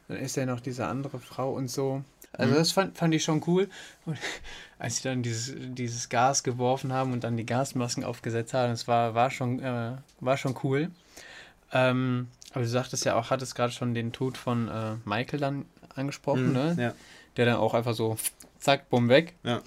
[0.08, 2.02] Dann ist ja noch diese andere Frau und so.
[2.32, 2.58] Also mhm.
[2.58, 3.68] das fand, fand ich schon cool.
[4.06, 4.18] Und
[4.78, 8.88] als sie dann dieses, dieses Gas geworfen haben und dann die Gasmasken aufgesetzt haben, das
[8.88, 10.90] war, war, schon, äh, war schon cool.
[11.72, 15.64] Ähm, aber du sagtest ja auch, hattest gerade schon den Tod von äh, Michael dann
[15.94, 16.76] angesprochen, mhm, ne?
[16.78, 16.94] Ja.
[17.36, 18.16] Der dann auch einfach so
[18.60, 19.34] zack, bumm, weg.
[19.42, 19.60] Ja.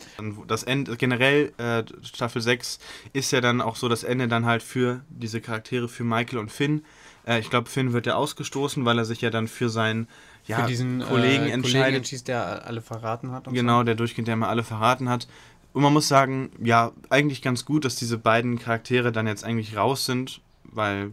[0.47, 2.79] Das Ende, generell, äh, Staffel 6
[3.11, 6.49] ist ja dann auch so das Ende dann halt für diese Charaktere, für Michael und
[6.49, 6.85] Finn.
[7.27, 10.07] Äh, ich glaube, Finn wird ja ausgestoßen, weil er sich ja dann für seinen
[10.45, 11.81] ja, für diesen Kollegen äh, entscheidet.
[11.81, 13.43] Kollegen entschießt, der alle verraten hat.
[13.51, 13.83] genau, so.
[13.83, 15.27] der durchgeht, der mal alle verraten hat.
[15.73, 19.75] Und man muss sagen, ja, eigentlich ganz gut, dass diese beiden Charaktere dann jetzt eigentlich
[19.75, 21.11] raus sind, weil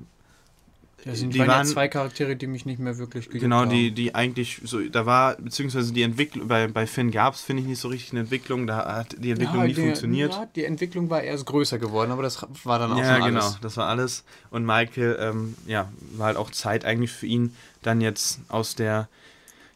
[1.05, 3.91] ja, sind die waren, waren ja zwei Charaktere, die mich nicht mehr wirklich Genau, die,
[3.91, 7.69] die eigentlich so, da war, beziehungsweise die Entwicklung, bei, bei Finn gab es, finde ich,
[7.69, 10.33] nicht so richtig eine Entwicklung, da hat die Entwicklung ja, nie die, funktioniert.
[10.33, 13.41] Ja, die Entwicklung war erst größer geworden, aber das war dann auch ja, so genau,
[13.41, 13.59] alles.
[13.61, 14.25] das war alles.
[14.51, 19.09] Und Michael, ähm, ja, war halt auch Zeit eigentlich für ihn, dann jetzt aus der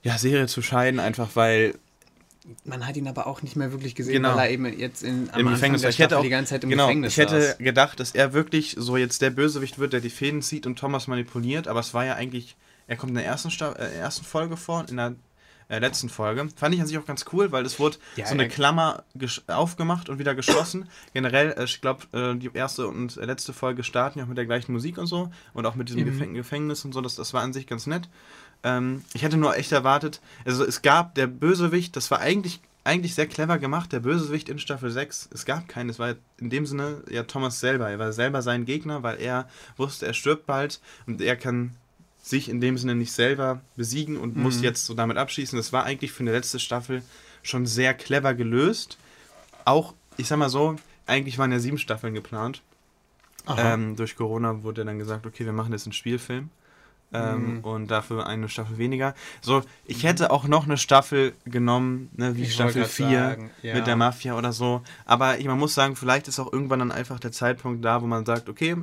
[0.03, 1.74] ja, Serie zu scheiden, einfach weil
[2.64, 4.36] man hat ihn aber auch nicht mehr wirklich gesehen, genau.
[4.36, 5.90] weil er eben jetzt in, am Im Gefängnis war.
[5.90, 7.59] Ich hätte auch, die ganze Zeit im genau, Gefängnis Ich hätte saß.
[7.59, 11.07] gedacht, dass er wirklich so jetzt der Bösewicht wird, der die Fäden zieht und Thomas
[11.07, 14.57] manipuliert, aber es war ja eigentlich, er kommt in der ersten, Sta äh, ersten Folge
[14.57, 15.14] vor, in der
[15.68, 16.49] äh, letzten Folge.
[16.57, 19.05] Fand ich an sich auch ganz cool, weil es wurde ja, so eine Klammer
[19.46, 20.88] aufgemacht und wieder geschlossen.
[21.12, 24.46] Generell, äh, ich glaube, äh, die erste und letzte Folge starten ja auch mit der
[24.46, 26.34] gleichen Musik und so und auch mit diesem mhm.
[26.34, 28.09] Gefängnis und so, das, das war an sich ganz nett.
[28.62, 33.14] Ähm, ich hätte nur echt erwartet, also es gab der Bösewicht, das war eigentlich, eigentlich
[33.14, 35.28] sehr clever gemacht, der Bösewicht in Staffel 6.
[35.32, 37.88] Es gab keinen, es war in dem Sinne ja Thomas selber.
[37.90, 41.74] Er war selber sein Gegner, weil er wusste, er stirbt bald und er kann
[42.22, 44.42] sich in dem Sinne nicht selber besiegen und mhm.
[44.42, 45.56] muss jetzt so damit abschließen.
[45.56, 47.02] Das war eigentlich für eine letzte Staffel
[47.42, 48.98] schon sehr clever gelöst.
[49.64, 52.62] Auch, ich sag mal so, eigentlich waren ja sieben Staffeln geplant.
[53.56, 56.50] Ähm, durch Corona wurde dann gesagt, okay, wir machen jetzt einen Spielfilm.
[57.12, 57.64] Ähm, mhm.
[57.64, 59.14] und dafür eine Staffel weniger.
[59.40, 63.74] So, ich hätte auch noch eine Staffel genommen, ne, wie ich Staffel 4 ja.
[63.74, 64.82] mit der Mafia oder so.
[65.06, 68.06] Aber ich, man muss sagen, vielleicht ist auch irgendwann dann einfach der Zeitpunkt da, wo
[68.06, 68.76] man sagt, okay,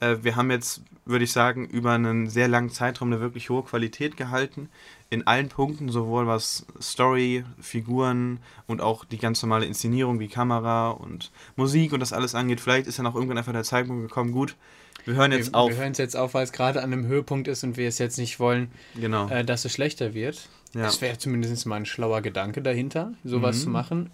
[0.00, 3.62] äh, wir haben jetzt, würde ich sagen, über einen sehr langen Zeitraum eine wirklich hohe
[3.62, 4.68] Qualität gehalten.
[5.08, 10.90] In allen Punkten, sowohl was Story, Figuren und auch die ganz normale Inszenierung wie Kamera
[10.90, 12.60] und Musik und das alles angeht.
[12.60, 14.56] Vielleicht ist dann auch irgendwann einfach der Zeitpunkt gekommen, gut,
[15.04, 15.70] wir hören jetzt wir, auf.
[15.70, 17.98] Wir hören es jetzt auf, weil es gerade an einem Höhepunkt ist und wir es
[17.98, 19.28] jetzt nicht wollen, genau.
[19.28, 20.48] äh, dass es schlechter wird.
[20.74, 20.82] Ja.
[20.82, 23.60] Das wäre zumindest mal ein schlauer Gedanke dahinter, sowas mhm.
[23.60, 24.10] zu machen.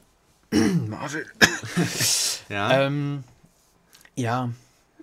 [0.88, 1.26] Marvel.
[2.48, 2.86] ja.
[2.86, 3.24] Ähm,
[4.14, 4.50] ja,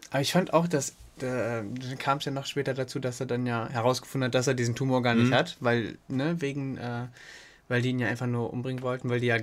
[0.09, 1.63] aber ich fand auch, dass da
[1.99, 4.75] kam es ja noch später dazu, dass er dann ja herausgefunden hat, dass er diesen
[4.75, 5.35] Tumor gar nicht mhm.
[5.35, 7.07] hat, weil, ne, wegen, äh,
[7.67, 9.37] weil die ihn ja einfach nur umbringen wollten, weil die ja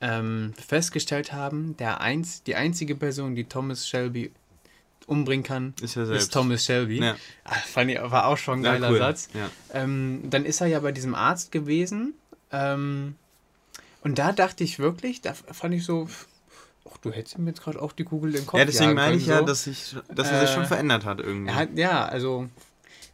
[0.00, 4.32] ähm, festgestellt haben, der eins, die einzige Person, die Thomas Shelby
[5.06, 7.00] umbringen kann, ist, ja ist Thomas Shelby.
[7.00, 7.16] Ja.
[7.44, 8.98] Ach, fand ich, war auch schon ein geiler ja, cool.
[8.98, 9.28] Satz.
[9.72, 12.14] Ähm, dann ist er ja bei diesem Arzt gewesen.
[12.52, 13.16] Ähm,
[14.02, 16.08] und da dachte ich wirklich, da fand ich so,
[16.88, 19.26] ach, du hättest ihm jetzt gerade auch die Kugel im Kopf Ja, deswegen meine ich
[19.26, 21.52] ja, dass, ich, dass er sich schon äh, verändert hat irgendwie.
[21.52, 22.48] Hat, ja, also,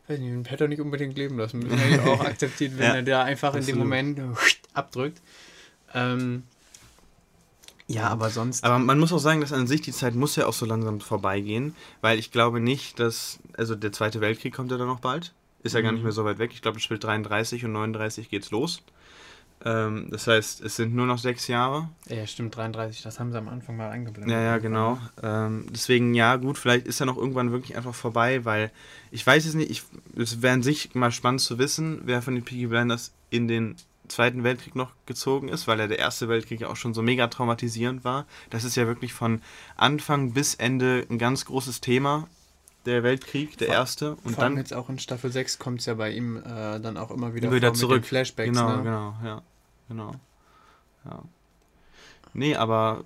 [0.08, 1.76] weiß nicht, den hätte er nicht unbedingt leben lassen müssen.
[1.76, 3.68] Hätte ich auch akzeptiert, wenn er da einfach Absolut.
[3.68, 4.20] in dem Moment
[4.74, 5.20] abdrückt.
[5.94, 6.44] Ähm,
[7.88, 8.64] ja, aber sonst.
[8.64, 11.00] Aber man muss auch sagen, dass an sich die Zeit muss ja auch so langsam
[11.00, 13.38] vorbeigehen, weil ich glaube nicht, dass.
[13.56, 15.32] Also der Zweite Weltkrieg kommt ja dann noch bald.
[15.62, 15.84] Ist ja mhm.
[15.84, 16.06] gar nicht mhm.
[16.06, 16.50] mehr so weit weg.
[16.52, 18.82] Ich glaube, es spielt 33 und 39 geht's los.
[19.64, 21.88] Ähm, das heißt, es sind nur noch sechs Jahre.
[22.08, 24.30] Ja, stimmt, 33, das haben sie am Anfang mal eingeblendet.
[24.30, 24.98] Ja, ja, genau.
[25.22, 28.70] Ähm, deswegen, ja, gut, vielleicht ist er noch irgendwann wirklich einfach vorbei, weil
[29.10, 29.82] ich weiß es nicht, ich,
[30.14, 33.76] es wäre an sich mal spannend zu wissen, wer von den Peaky Blinders in den
[34.08, 37.26] Zweiten Weltkrieg noch gezogen ist, weil ja der Erste Weltkrieg ja auch schon so mega
[37.26, 38.26] traumatisierend war.
[38.50, 39.40] Das ist ja wirklich von
[39.76, 42.28] Anfang bis Ende ein ganz großes Thema.
[42.84, 44.16] Der Weltkrieg, der vor, erste.
[44.22, 44.56] Und vor dann.
[44.56, 47.50] jetzt auch in Staffel 6 kommt es ja bei ihm äh, dann auch immer wieder,
[47.50, 47.96] wieder zurück.
[47.96, 48.48] mit Flashbacks.
[48.48, 48.82] Genau, ne?
[48.84, 49.42] genau, ja.
[49.88, 50.14] Genau.
[51.04, 51.22] Ja.
[52.32, 53.04] Nee, aber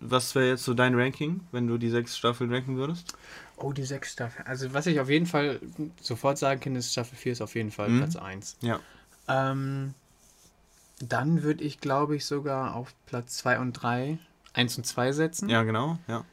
[0.00, 3.16] was wäre jetzt so dein Ranking, wenn du die sechs Staffeln ranken würdest?
[3.56, 4.46] Oh, die sechs Staffeln.
[4.46, 5.60] Also, was ich auf jeden Fall
[6.00, 7.98] sofort sagen kann, ist Staffel 4 ist auf jeden Fall mhm.
[7.98, 8.58] Platz 1.
[8.60, 8.80] Ja.
[9.28, 9.94] Ähm,
[11.00, 14.18] dann würde ich, glaube ich, sogar auf Platz 2 und 3
[14.54, 15.48] 1 und 2 setzen.
[15.48, 16.24] Ja, genau, ja.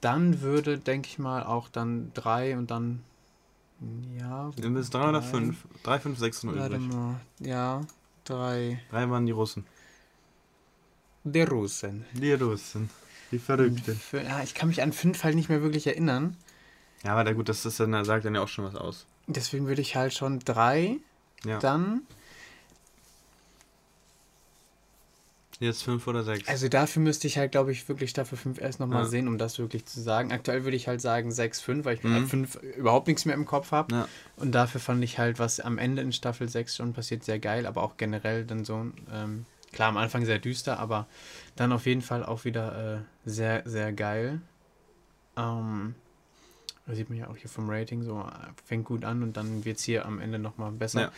[0.00, 3.02] Dann würde, denke ich mal, auch dann 3 und dann.
[4.18, 4.50] Ja.
[4.56, 5.56] Dann ist 3 oder 5?
[5.82, 6.80] 3, 5, 6 noch übrig.
[6.80, 7.20] Mal.
[7.40, 7.80] Ja,
[8.24, 8.80] 3.
[8.90, 9.66] 3 waren die Russen.
[11.24, 12.04] Die Russen.
[12.12, 12.90] Die Russen.
[13.32, 13.96] Die Verrückte.
[14.12, 16.36] Ja, ich kann mich an 5 halt nicht mehr wirklich erinnern.
[17.04, 19.06] Ja, aber gut, das ist dann, sagt dann ja auch schon was aus.
[19.26, 20.96] Deswegen würde ich halt schon 3.
[21.44, 21.58] Ja.
[21.58, 22.02] Dann
[25.60, 26.48] Jetzt fünf oder sechs.
[26.48, 29.08] Also dafür müsste ich halt, glaube ich, wirklich Staffel 5 erst nochmal ja.
[29.08, 30.30] sehen, um das wirklich zu sagen.
[30.30, 32.22] Aktuell würde ich halt sagen 6, 5, weil ich mhm.
[32.22, 33.92] ab 5 überhaupt nichts mehr im Kopf habe.
[33.92, 34.08] Ja.
[34.36, 37.66] Und dafür fand ich halt, was am Ende in Staffel 6 schon passiert, sehr geil,
[37.66, 41.08] aber auch generell dann so, ähm, klar, am Anfang sehr düster, aber
[41.56, 44.40] dann auf jeden Fall auch wieder äh, sehr, sehr geil.
[45.36, 45.96] Ähm,
[46.86, 48.24] da sieht man ja auch hier vom Rating so,
[48.64, 51.12] fängt gut an und dann wird es hier am Ende nochmal besser.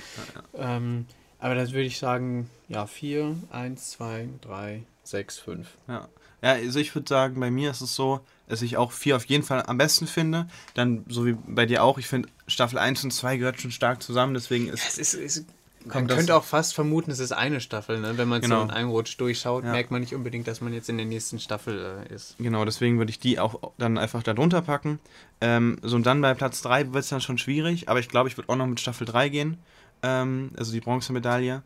[0.55, 1.07] Ja, ähm,
[1.41, 5.68] aber das würde ich sagen, ja, 4, 1, 2, 3, 6, 5.
[5.88, 6.09] Ja.
[6.43, 9.26] Ja, also ich würde sagen, bei mir ist es so, dass ich auch 4 auf
[9.26, 10.47] jeden Fall am besten finde.
[10.74, 14.03] Dann, so wie bei dir auch, ich finde Staffel 1 und 2 gehört schon stark
[14.03, 14.82] zusammen, deswegen ist.
[14.82, 15.47] Ja, es ist, ist
[15.84, 18.18] man könnte auch fast vermuten, es ist eine Staffel, ne?
[18.18, 18.59] Wenn man genau.
[18.59, 19.70] so in einem Rutsch durchschaut, ja.
[19.70, 22.36] merkt man nicht unbedingt, dass man jetzt in der nächsten Staffel äh, ist.
[22.38, 24.99] Genau, deswegen würde ich die auch dann einfach da drunter packen.
[25.41, 28.28] Ähm, so und dann bei Platz 3 wird es dann schon schwierig, aber ich glaube,
[28.28, 29.59] ich würde auch noch mit Staffel 3 gehen
[30.03, 31.62] ähm, also die Bronzemedaille.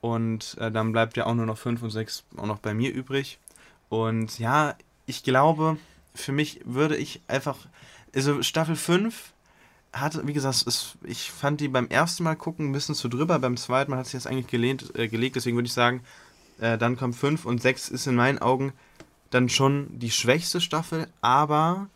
[0.00, 2.92] Und äh, dann bleibt ja auch nur noch 5 und 6 auch noch bei mir
[2.92, 3.38] übrig.
[3.88, 4.74] Und ja,
[5.06, 5.76] ich glaube,
[6.14, 7.56] für mich würde ich einfach,
[8.14, 9.32] also Staffel 5
[9.92, 13.38] hat, wie gesagt, es, ich fand die beim ersten Mal gucken ein bisschen zu drüber,
[13.38, 16.02] beim zweiten Mal hat sich das eigentlich gelehnt, äh, gelegt, deswegen würde ich sagen,
[16.60, 18.72] äh, dann kommt 5 und 6 ist in meinen Augen
[19.30, 21.88] dann schon die schwächste Staffel, aber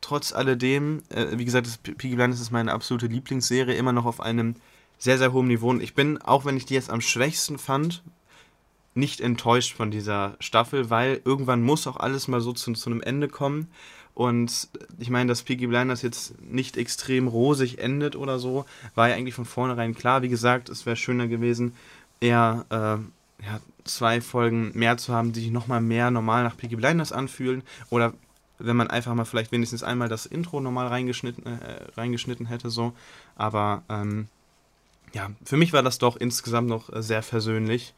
[0.00, 4.20] trotz alledem, äh, wie gesagt, das Peaky Blinders ist meine absolute Lieblingsserie, immer noch auf
[4.20, 4.56] einem
[5.04, 5.68] sehr, sehr hohem Niveau.
[5.68, 8.02] Und ich bin, auch wenn ich die jetzt am schwächsten fand,
[8.94, 13.02] nicht enttäuscht von dieser Staffel, weil irgendwann muss auch alles mal so zu, zu einem
[13.02, 13.68] Ende kommen.
[14.14, 19.16] Und ich meine, dass Peaky Blinders jetzt nicht extrem rosig endet oder so, war ja
[19.16, 20.22] eigentlich von vornherein klar.
[20.22, 21.74] Wie gesagt, es wäre schöner gewesen,
[22.20, 26.76] eher äh, ja, zwei Folgen mehr zu haben, die sich nochmal mehr normal nach Peaky
[26.76, 27.62] Blinders anfühlen.
[27.90, 28.14] Oder
[28.58, 32.94] wenn man einfach mal vielleicht wenigstens einmal das Intro normal reingeschnitten, äh, reingeschnitten hätte, so.
[33.36, 34.28] Aber ähm,
[35.14, 37.94] ja, für mich war das doch insgesamt noch äh, sehr versöhnlich.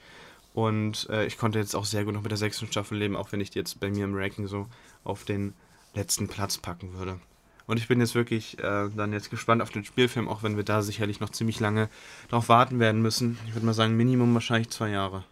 [0.55, 3.33] Und äh, ich konnte jetzt auch sehr gut noch mit der sechsten Staffel leben, auch
[3.33, 4.67] wenn ich die jetzt bei mir im Ranking so
[5.05, 5.55] auf den
[5.95, 7.19] letzten Platz packen würde.
[7.67, 10.65] Und ich bin jetzt wirklich äh, dann jetzt gespannt auf den Spielfilm, auch wenn wir
[10.65, 11.89] da sicherlich noch ziemlich lange
[12.29, 13.39] drauf warten werden müssen.
[13.47, 15.25] Ich würde mal sagen, Minimum wahrscheinlich zwei Jahre.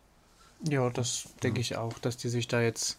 [0.69, 2.99] Ja, das denke ich auch, dass die sich da jetzt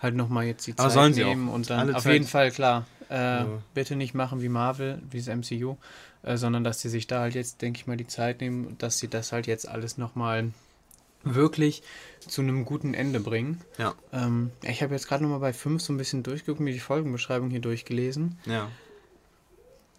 [0.00, 2.14] halt nochmal jetzt die Zeit sollen nehmen und dann auf Zeit.
[2.14, 2.86] jeden Fall klar.
[3.10, 3.48] Äh, ja.
[3.74, 5.76] Bitte nicht machen wie Marvel, wie das MCU,
[6.22, 8.98] äh, sondern dass die sich da halt jetzt, denke ich mal, die Zeit nehmen, dass
[8.98, 10.52] sie das halt jetzt alles nochmal
[11.22, 11.82] wirklich
[12.20, 13.60] zu einem guten Ende bringen.
[13.78, 13.94] Ja.
[14.12, 17.50] Ähm, ich habe jetzt gerade nochmal bei 5 so ein bisschen durchgeguckt, mir die Folgenbeschreibung
[17.50, 18.38] hier durchgelesen.
[18.46, 18.68] Ja.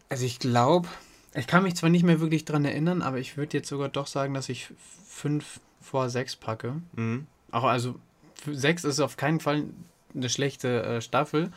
[0.10, 0.88] Also ich glaube,
[1.34, 4.08] ich kann mich zwar nicht mehr wirklich dran erinnern, aber ich würde jetzt sogar doch
[4.08, 4.70] sagen, dass ich
[5.08, 6.76] 5 vor 6 packe.
[6.94, 7.28] Mhm.
[7.52, 7.96] Auch also
[8.46, 9.66] 6 ist auf keinen Fall
[10.14, 11.52] eine schlechte äh, Staffel.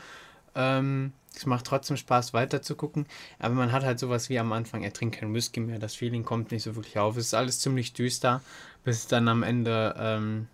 [0.54, 3.06] Ähm, es macht trotzdem Spaß, weiter zu gucken.
[3.38, 5.78] Aber man hat halt sowas wie am Anfang, er trinkt kein Whisky mehr.
[5.78, 7.16] Das Feeling kommt nicht so wirklich auf.
[7.16, 8.40] Es ist alles ziemlich düster,
[8.84, 10.46] bis es dann am Ende ähm,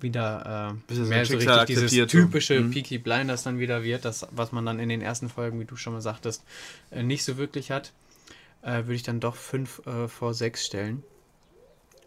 [0.00, 2.70] wieder äh, mehr so richtig dieses typische mhm.
[2.72, 4.04] Peaky Blinders dann wieder wird.
[4.04, 6.42] Das, was man dann in den ersten Folgen, wie du schon mal sagtest,
[6.90, 7.92] äh, nicht so wirklich hat.
[8.62, 11.02] Äh, würde ich dann doch 5 äh, vor 6 stellen.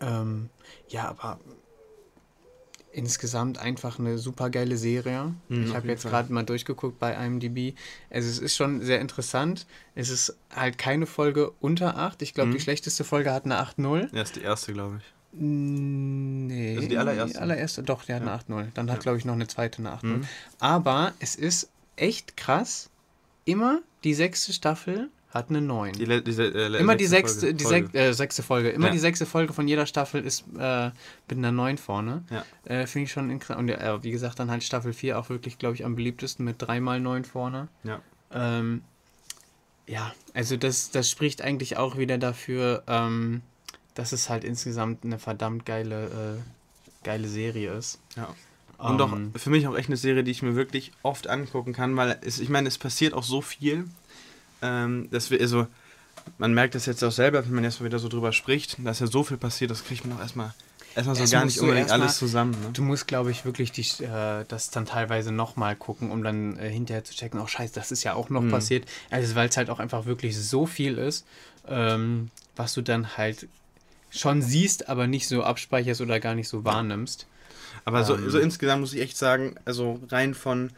[0.02, 0.50] Ähm,
[0.90, 1.40] ja, aber
[2.98, 5.36] insgesamt einfach eine super geile Serie.
[5.50, 7.78] Mhm, ich habe jetzt gerade mal durchgeguckt bei IMDb.
[8.10, 9.68] Also es ist schon sehr interessant.
[9.94, 12.24] Es ist halt keine Folge unter 8.
[12.24, 12.54] Ich glaube, mhm.
[12.54, 14.16] die schlechteste Folge hat eine 8-0.
[14.16, 15.40] Ja, ist die erste, glaube ich.
[15.40, 16.76] Nee.
[16.76, 17.38] Also die allererste?
[17.38, 18.34] Die allererste, doch, die hat ja.
[18.34, 18.68] eine 8-0.
[18.74, 19.02] Dann hat, ja.
[19.04, 20.06] glaube ich, noch eine zweite eine 8-0.
[20.06, 20.28] Mhm.
[20.60, 22.90] Aber es ist echt krass.
[23.46, 25.94] Immer die sechste Staffel hat eine 9.
[25.94, 27.56] Die, die, die, äh, Immer die sechste, Folge.
[27.56, 28.70] die sech, äh, sechste Folge.
[28.70, 28.94] Immer ja.
[28.94, 30.92] die sechste Folge von jeder Staffel ist äh,
[31.28, 32.24] mit einer 9 vorne.
[32.30, 32.46] Ja.
[32.66, 33.60] Äh, Finde ich schon interessant.
[33.60, 36.62] Und äh, wie gesagt, dann halt Staffel 4 auch wirklich, glaube ich, am beliebtesten mit
[36.62, 37.68] 3 mal 9 vorne.
[37.84, 38.02] Ja.
[38.32, 38.84] Ähm,
[39.86, 43.42] ja, also das, das spricht eigentlich auch wieder dafür, ähm,
[43.96, 48.00] dass es halt insgesamt eine verdammt geile, äh, geile Serie ist.
[48.16, 48.34] Ja.
[48.78, 51.28] Und um, auch ähm, für mich auch echt eine Serie, die ich mir wirklich oft
[51.28, 53.86] angucken kann, weil es, ich meine, es passiert auch so viel
[54.62, 55.68] ähm, dass wir, also,
[56.38, 59.00] man merkt das jetzt auch selber, wenn man jetzt mal wieder so drüber spricht, dass
[59.00, 60.54] ja so viel passiert, das kriegt man auch erstmal
[60.98, 62.52] erstmal so gar nicht unbedingt alles zusammen.
[62.52, 62.70] Ne?
[62.74, 66.70] Du musst, glaube ich, wirklich die, äh, das dann teilweise nochmal gucken, um dann äh,
[66.70, 68.52] hinterher zu checken, oh scheiße, das ist ja auch noch mhm.
[68.52, 68.86] passiert.
[69.10, 71.26] Also, weil es halt auch einfach wirklich so viel ist,
[71.68, 73.48] ähm, was du dann halt
[74.10, 77.28] schon siehst, aber nicht so abspeicherst oder gar nicht so wahrnimmst.
[77.86, 80.72] Aber so, ähm, so insgesamt muss ich echt sagen, also rein von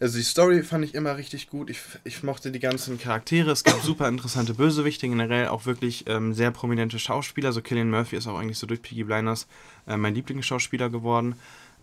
[0.00, 1.68] also die Story fand ich immer richtig gut.
[1.68, 3.50] Ich, ich mochte die ganzen Charaktere.
[3.50, 7.52] Es gab super interessante Bösewichte, generell auch wirklich ähm, sehr prominente Schauspieler.
[7.52, 9.46] So Killian Murphy ist auch eigentlich so durch Piggy Blinders
[9.86, 11.34] äh, mein Lieblingsschauspieler geworden.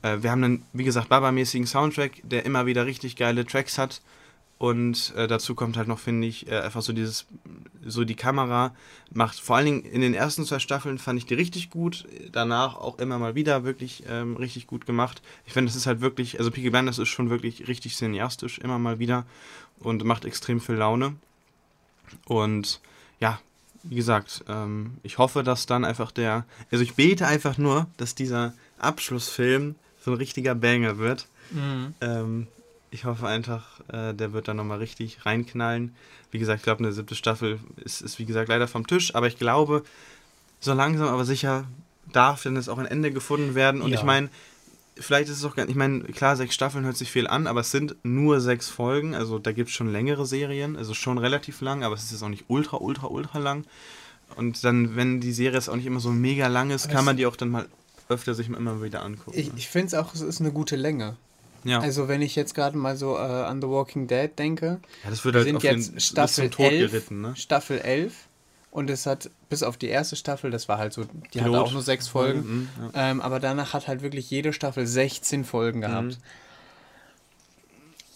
[0.02, 4.02] Äh, wir haben einen, wie gesagt, Baba-mäßigen Soundtrack, der immer wieder richtig geile Tracks hat.
[4.58, 7.28] Und äh, dazu kommt halt noch, finde ich, äh, einfach so dieses,
[7.86, 8.74] so die Kamera
[9.14, 12.76] macht, vor allen Dingen in den ersten zwei Staffeln fand ich die richtig gut, danach
[12.76, 15.22] auch immer mal wieder wirklich ähm, richtig gut gemacht.
[15.46, 18.80] Ich finde, es ist halt wirklich, also Peaky Blinders ist schon wirklich richtig cineastisch, immer
[18.80, 19.26] mal wieder
[19.80, 21.16] und macht extrem viel Laune.
[22.26, 22.82] Und
[23.20, 23.40] ja,
[23.84, 28.16] wie gesagt, ähm, ich hoffe, dass dann einfach der, also ich bete einfach nur, dass
[28.16, 31.28] dieser Abschlussfilm so ein richtiger Banger wird.
[31.52, 31.94] Mhm.
[32.02, 32.48] Ähm,
[32.92, 35.96] ich hoffe einfach, äh, der wird da nochmal richtig reinknallen.
[36.32, 39.28] Wie gesagt, ich glaube, eine siebte Staffel ist, ist, wie gesagt, leider vom Tisch, aber
[39.28, 39.84] ich glaube,
[40.60, 41.66] so langsam aber sicher
[42.12, 43.82] darf dann jetzt auch ein Ende gefunden werden.
[43.82, 43.98] Und ja.
[43.98, 44.30] ich meine,
[44.96, 47.48] vielleicht ist es auch gar nicht, ich meine, klar, sechs Staffeln hört sich viel an,
[47.48, 49.16] aber es sind nur sechs Folgen.
[49.16, 52.24] Also da gibt es schon längere Serien, also schon relativ lang, aber es ist jetzt
[52.24, 53.66] auch nicht ultra, ultra, ultra lang.
[54.36, 57.18] Und dann, wenn die Serie jetzt auch nicht immer so mega lang ist, kann man
[57.18, 57.68] die auch dann mal
[58.10, 59.38] öfter sich immer wieder angucken.
[59.38, 61.16] Ich, ich finde es auch, es ist eine gute Länge.
[61.64, 61.80] Ja.
[61.80, 65.24] Also wenn ich jetzt gerade mal so äh, an The Walking Dead denke, ja, das
[65.26, 67.36] wird halt sind jetzt Staffel 11, geritten, ne?
[67.36, 68.14] Staffel 11
[68.72, 71.46] und es hat bis auf die erste Staffel, das war halt so, die Pilot.
[71.46, 73.10] hatte auch nur sechs Folgen, mhm, ja.
[73.10, 76.12] ähm, aber danach hat halt wirklich jede Staffel 16 Folgen gehabt.
[76.12, 76.18] Mhm.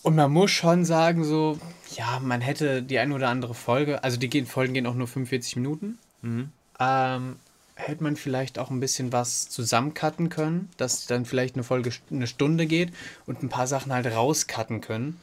[0.04, 1.60] Und man muss schon sagen, so,
[1.96, 5.58] ja, man hätte die ein oder andere Folge, also die Folgen gehen auch nur 45
[5.58, 6.00] Minuten.
[6.22, 6.50] Mhm.
[6.80, 7.36] Ähm,
[7.82, 12.28] hätte man vielleicht auch ein bisschen was zusammencutten können, dass dann vielleicht eine Folge eine
[12.28, 12.94] Stunde geht
[13.26, 15.20] und ein paar Sachen halt rauscutten können.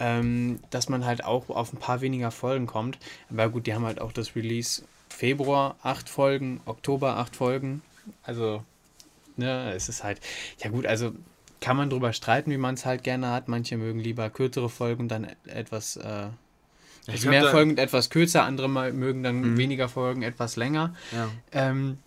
[0.00, 2.98] Ähm, dass man halt auch auf ein paar weniger Folgen kommt.
[3.30, 7.82] Aber gut, die haben halt auch das Release Februar acht Folgen, Oktober acht Folgen.
[8.22, 8.62] Also,
[9.36, 10.20] ne, es ist halt,
[10.62, 11.12] ja gut, also
[11.60, 13.48] kann man drüber streiten, wie man es halt gerne hat.
[13.48, 16.28] Manche mögen lieber kürzere Folgen, dann etwas äh,
[17.12, 19.56] also mehr Folgen etwas kürzer, andere mögen dann mhm.
[19.56, 20.94] weniger Folgen etwas länger.
[21.12, 21.28] Ja.
[21.52, 21.98] Ähm,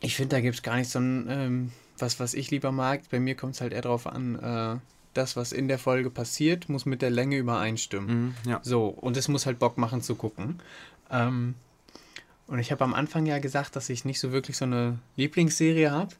[0.00, 3.02] ich finde, da gibt es gar nicht so ein, ähm, was, was ich lieber mag.
[3.10, 4.80] Bei mir kommt es halt eher darauf an, äh,
[5.14, 8.34] das, was in der Folge passiert, muss mit der Länge übereinstimmen.
[8.44, 8.60] Mhm, ja.
[8.62, 10.60] So, und es muss halt Bock machen zu gucken.
[11.10, 11.54] Ähm,
[12.46, 15.90] und ich habe am Anfang ja gesagt, dass ich nicht so wirklich so eine Lieblingsserie
[15.90, 16.14] habe.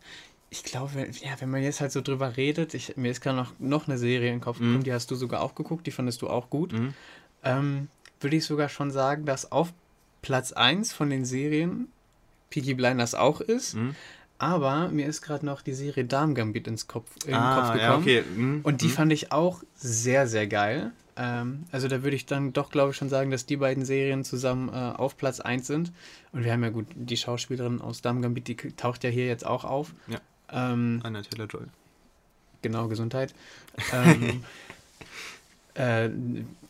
[0.51, 3.53] Ich glaube, ja, wenn man jetzt halt so drüber redet, ich, mir ist gerade noch,
[3.59, 4.85] noch eine Serie in den Kopf gekommen, mhm.
[4.85, 6.73] die hast du sogar auch geguckt, die fandest du auch gut.
[6.73, 6.95] Mhm.
[7.45, 7.89] Ähm,
[8.21, 9.73] würde ich sogar schon sagen, dass auf
[10.23, 11.89] Platz 1 von den Serien
[12.51, 13.75] Peaky Blinders auch ist.
[13.75, 13.95] Mhm.
[14.39, 17.83] Aber mir ist gerade noch die Serie Darm Gambit ins Kopf, in ah, Kopf gekommen.
[17.83, 18.25] Ja, okay.
[18.35, 18.61] mhm.
[18.63, 18.93] Und die mhm.
[18.93, 20.93] fand ich auch sehr, sehr geil.
[21.17, 24.25] Ähm, also da würde ich dann doch, glaube ich, schon sagen, dass die beiden Serien
[24.25, 25.93] zusammen äh, auf Platz 1 sind.
[26.33, 29.45] Und wir haben ja gut, die Schauspielerin aus Darm Gambit, die taucht ja hier jetzt
[29.45, 29.93] auch auf.
[30.07, 30.21] Ja.
[30.51, 31.67] Ähm, Anna Taylor-Joy.
[32.63, 33.35] Genau, Gesundheit.
[33.93, 34.43] ähm,
[35.81, 36.11] äh,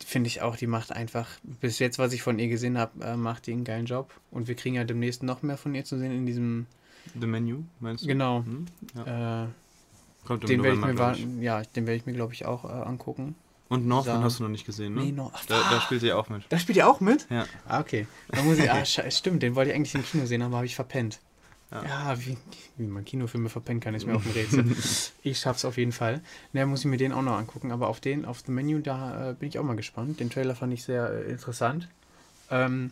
[0.05, 3.17] Finde ich auch, die macht einfach, bis jetzt, was ich von ihr gesehen habe, äh,
[3.17, 4.13] macht die einen geilen Job.
[4.31, 6.65] Und wir kriegen ja demnächst noch mehr von ihr zu sehen in diesem
[7.19, 8.07] The Menu, meinst du?
[8.07, 8.43] Genau.
[8.45, 8.65] Hm?
[8.95, 9.43] Ja.
[9.43, 9.47] Äh,
[10.25, 12.67] Kommt im den werde ich mir, ja, den werde ich mir, glaube ich, auch äh,
[12.67, 13.35] angucken.
[13.69, 15.01] Und Northman hast du noch nicht gesehen, ne?
[15.01, 16.43] Nee, no da, da spielt sie auch mit.
[16.49, 17.25] Da spielt ihr auch mit?
[17.29, 17.45] Ja.
[17.65, 18.05] Ah, okay.
[18.29, 20.75] Da muss ich, ah, stimmt, den wollte ich eigentlich im Kino sehen, aber habe ich
[20.75, 21.21] verpennt.
[21.71, 22.37] Ja, ja wie,
[22.77, 24.65] wie, man Kinofilme verpennen kann, ist mir auch ein Rätsel.
[25.23, 26.21] ich schaff's auf jeden Fall.
[26.53, 29.31] Naja, muss ich mir den auch noch angucken, aber auf den, auf The Menu, da
[29.31, 30.19] äh, bin ich auch mal gespannt.
[30.19, 31.87] Den Trailer fand ich sehr äh, interessant.
[32.49, 32.91] Ähm,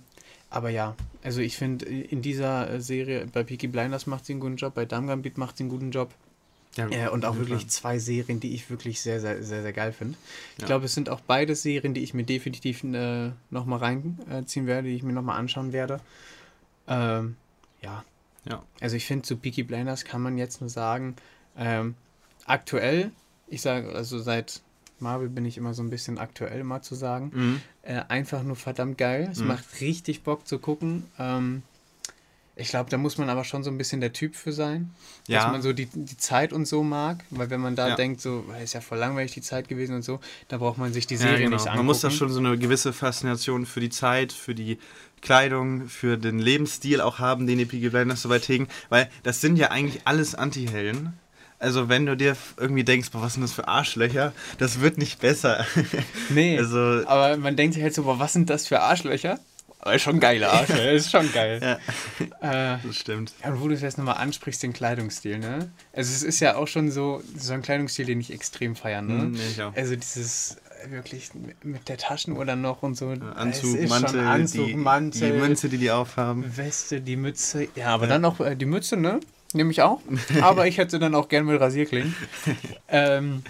[0.49, 4.39] aber ja, also ich finde, in dieser äh, Serie, bei Peaky Blinders macht sie einen
[4.39, 6.13] guten Job, bei Damgambit macht sie einen guten Job.
[6.75, 7.67] Ja, äh, und auch wirklich Fall.
[7.67, 10.17] zwei Serien, die ich wirklich sehr, sehr, sehr, sehr geil finde.
[10.55, 10.67] Ich ja.
[10.67, 14.95] glaube, es sind auch beide Serien, die ich mir definitiv äh, nochmal reinziehen werde, die
[14.95, 15.99] ich mir nochmal anschauen werde.
[16.88, 17.36] Ähm,
[17.82, 18.03] ja.
[18.45, 18.63] Ja.
[18.81, 21.15] Also ich finde, zu Peaky Blinders kann man jetzt nur sagen,
[21.57, 21.95] ähm,
[22.45, 23.11] aktuell,
[23.47, 24.61] ich sage also seit
[25.01, 27.31] Marvel bin ich immer so ein bisschen aktuell mal zu sagen.
[27.33, 27.61] Mhm.
[27.83, 29.29] Äh, einfach nur verdammt geil.
[29.31, 29.47] Es mhm.
[29.47, 31.05] macht richtig Bock zu gucken.
[31.17, 31.63] Ähm,
[32.55, 34.93] ich glaube, da muss man aber schon so ein bisschen der Typ für sein.
[35.27, 35.43] Ja.
[35.43, 37.23] Dass man so die, die Zeit und so mag.
[37.29, 37.95] Weil wenn man da ja.
[37.95, 40.19] denkt, so, ist ja voll langweilig die Zeit gewesen und so,
[40.49, 41.55] da braucht man sich die Serie ja, genau.
[41.55, 41.77] nicht angucken.
[41.77, 44.77] Man muss da schon so eine gewisse Faszination für die Zeit, für die
[45.22, 48.67] Kleidung, für den Lebensstil auch haben, den die Piggy Blinders so weit hegen.
[48.89, 51.13] Weil das sind ja eigentlich alles Anti-Helden.
[51.59, 55.20] Also wenn du dir irgendwie denkst, boah, was sind das für Arschlöcher, das wird nicht
[55.20, 55.65] besser.
[56.30, 59.39] Nee, also, aber man denkt sich halt so, boah, was sind das für Arschlöcher?
[59.80, 61.80] Aber ist schon geile Arschlöcher, ist schon geil.
[62.41, 63.34] ja, äh, das stimmt.
[63.43, 65.72] Ja, und wo du es jetzt nochmal ansprichst, den Kleidungsstil, ne?
[65.93, 69.26] Also es ist ja auch schon so, so ein Kleidungsstil, den ich extrem feiere, ne?
[69.26, 69.74] Mm, nee, ich auch.
[69.76, 70.57] Also dieses
[70.88, 71.32] wirklich
[71.63, 73.09] mit der Taschenuhr noch und so.
[73.09, 76.45] Anzug, Mantel, Anzug, die, Mantel, die Münze, die die aufhaben.
[76.57, 77.67] Weste, die Mütze.
[77.75, 78.09] Ja, aber ja.
[78.09, 79.19] dann noch äh, die Mütze, ne?
[79.53, 79.99] Nehme ich auch.
[80.41, 82.15] Aber ich hätte dann auch gern mit Rasierklingen.
[82.88, 83.43] ähm,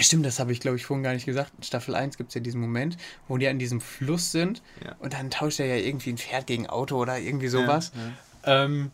[0.00, 1.52] Stimmt, das habe ich, glaube ich, vorhin gar nicht gesagt.
[1.56, 2.96] In Staffel 1 gibt es ja diesen Moment,
[3.26, 4.94] wo die an diesem Fluss sind ja.
[4.98, 7.92] und dann tauscht er ja irgendwie ein Pferd gegen Auto oder irgendwie sowas.
[7.94, 8.64] Ja, ja.
[8.64, 8.90] Ähm,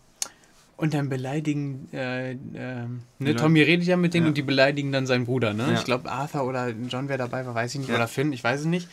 [0.77, 2.37] und dann beleidigen, äh, äh,
[3.19, 5.75] ne, Tommy redet ja mit denen und die beleidigen dann seinen Bruder, ne?
[5.75, 8.61] Ich glaube, Arthur oder John, wer dabei war, weiß ich nicht, oder Finn, ich weiß
[8.61, 8.89] es nicht.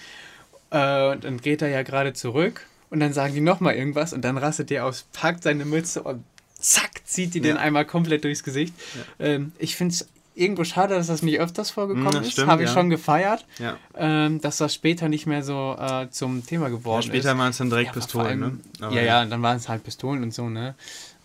[0.70, 4.24] Äh, und dann geht er ja gerade zurück und dann sagen die nochmal irgendwas und
[4.24, 6.24] dann rastet der aus, packt seine Mütze und
[6.60, 7.46] zack, zieht die ja.
[7.46, 8.74] den einmal komplett durchs Gesicht.
[9.20, 9.26] Ja.
[9.26, 12.46] Ähm, ich finde es irgendwo schade, dass das nicht öfters vorgekommen das ist.
[12.46, 12.74] Habe ich ja.
[12.74, 13.78] schon gefeiert, ja.
[13.96, 17.24] ähm, dass das später nicht mehr so äh, zum Thema geworden ja, später ist.
[17.26, 18.40] Später waren es dann direkt Pistolen, allem,
[18.80, 18.86] ne?
[18.86, 20.76] Aber ja, ja, dann waren es halt Pistolen und so, ne?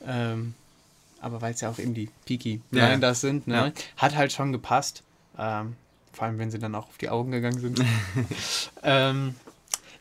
[0.07, 0.55] Ähm,
[1.21, 3.73] aber weil es ja auch eben die Peaky Blinders sind, ne?
[3.97, 5.03] Hat halt schon gepasst.
[5.39, 5.75] Ähm,
[6.13, 7.85] vor allem, wenn sie dann auch auf die Augen gegangen sind.
[8.83, 9.35] ähm,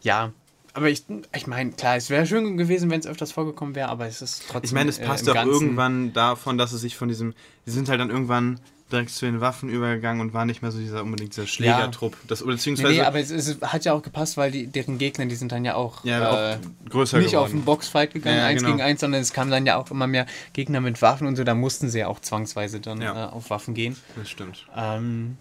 [0.01, 0.31] ja,
[0.73, 1.03] aber ich,
[1.35, 4.43] ich meine, klar, es wäre schön gewesen, wenn es öfters vorgekommen wäre, aber es ist
[4.49, 4.63] trotzdem.
[4.63, 7.33] Ich meine, es passt äh, auch irgendwann davon, dass es sich von diesem.
[7.65, 8.59] Sie sind halt dann irgendwann
[8.95, 12.13] direkt zu den Waffen übergegangen und war nicht mehr so dieser unbedingt dieser Schlägertrupp.
[12.13, 12.19] Ja.
[12.27, 15.25] Das, beziehungsweise nee, nee, aber es, es, hat ja auch gepasst, weil die, deren Gegner,
[15.25, 16.57] die sind dann ja auch, ja, äh,
[16.89, 17.45] größer nicht geworden.
[17.45, 18.75] auf einen Boxfight gegangen, ja, eins genau.
[18.75, 21.43] gegen eins, sondern es kamen dann ja auch immer mehr Gegner mit Waffen und so,
[21.43, 23.95] da mussten sie ja auch zwangsweise dann äh, auf Waffen gehen.
[24.15, 24.65] Das stimmt.
[24.75, 25.37] Ähm,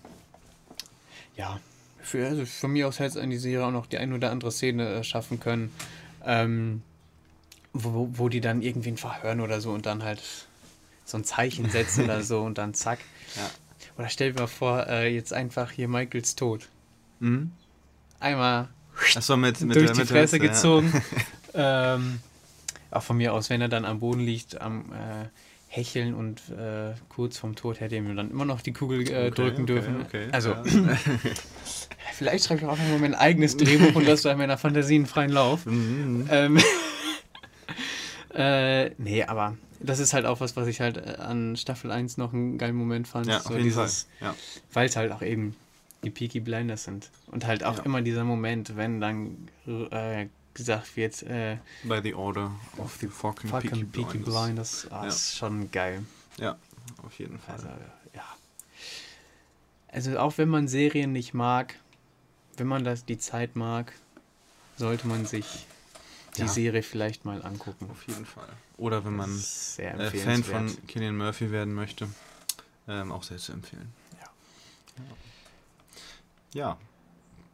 [1.36, 1.60] ja,
[2.00, 4.30] für, also von mir aus hätte es an die Serie auch noch die ein oder
[4.30, 5.72] andere Szene äh, schaffen können,
[6.24, 6.82] ähm,
[7.72, 10.20] wo, wo die dann irgendwen verhören oder so und dann halt
[11.04, 12.98] so ein Zeichen setzen oder so und dann zack.
[13.36, 13.50] Ja.
[13.98, 16.68] Oder stell dir mal vor, äh, jetzt einfach hier Michaels Tod.
[17.18, 17.50] Mhm.
[18.20, 18.68] Einmal
[19.18, 20.92] so, mit, mit durch der, die Fresse gezogen.
[21.52, 21.94] Ja.
[21.96, 22.20] ähm,
[22.92, 25.26] auch von mir aus, wenn er dann am Boden liegt, am äh,
[25.66, 29.26] hecheln und äh, kurz vom Tod hätte er mir dann immer noch die Kugel äh,
[29.26, 30.02] okay, drücken okay, dürfen.
[30.02, 30.62] Okay, also, ja.
[32.12, 35.30] vielleicht schreibe ich auch einfach mal mein eigenes Drehbuch und lasse da meiner Fantasien freien
[35.30, 35.66] Lauf.
[35.66, 36.28] Mhm, mhm.
[36.30, 36.58] ähm,
[38.34, 42.16] äh, nee, aber das ist halt auch was, was ich halt äh, an Staffel 1
[42.16, 43.26] noch einen geilen Moment fand.
[43.26, 44.34] Ja, so dieses, ja.
[44.72, 45.54] Weil es halt auch eben
[46.02, 47.10] die Peaky Blinders sind.
[47.28, 47.84] Und halt auch ja.
[47.84, 51.22] immer dieser Moment, wenn dann äh, gesagt wird.
[51.22, 54.82] Äh, By the order of the fucking, fucking Peaky, Peaky Blinders.
[54.82, 54.88] Blinders.
[54.90, 55.06] Oh, ja.
[55.06, 56.02] ist schon geil.
[56.38, 56.56] Ja,
[57.02, 57.54] auf jeden Fall.
[57.56, 57.68] Also,
[58.14, 58.24] ja.
[59.88, 61.74] Also auch wenn man Serien nicht mag,
[62.56, 63.92] wenn man das die Zeit mag,
[64.76, 65.66] sollte man sich
[66.36, 66.48] die ja.
[66.48, 67.88] Serie vielleicht mal angucken.
[67.90, 68.48] Auf jeden Fall.
[68.76, 69.30] Oder wenn man
[69.78, 72.08] äh, Fan von Killian Murphy werden möchte,
[72.88, 73.92] ähm, auch sehr zu empfehlen.
[74.20, 74.26] Ja.
[74.96, 75.16] ja.
[76.54, 76.78] Ja,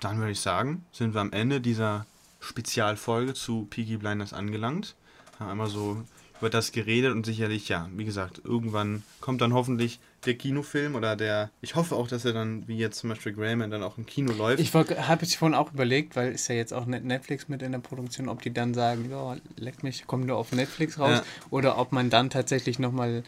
[0.01, 2.07] dann würde ich sagen, sind wir am Ende dieser
[2.41, 4.97] Spezialfolge zu Peaky Blinders angelangt.
[5.39, 6.03] Haben einmal so
[6.39, 11.17] über das geredet und sicherlich, ja, wie gesagt, irgendwann kommt dann hoffentlich der Kinofilm oder
[11.17, 11.51] der.
[11.61, 14.33] Ich hoffe auch, dass er dann, wie jetzt zum Beispiel Greyman, dann auch im Kino
[14.33, 14.61] läuft.
[14.61, 17.79] Ich habe es vorhin auch überlegt, weil ist ja jetzt auch Netflix mit in der
[17.79, 21.23] Produktion, ob die dann sagen, ja, leck mich, kommt nur auf Netflix raus ja.
[21.51, 23.23] oder ob man dann tatsächlich nochmal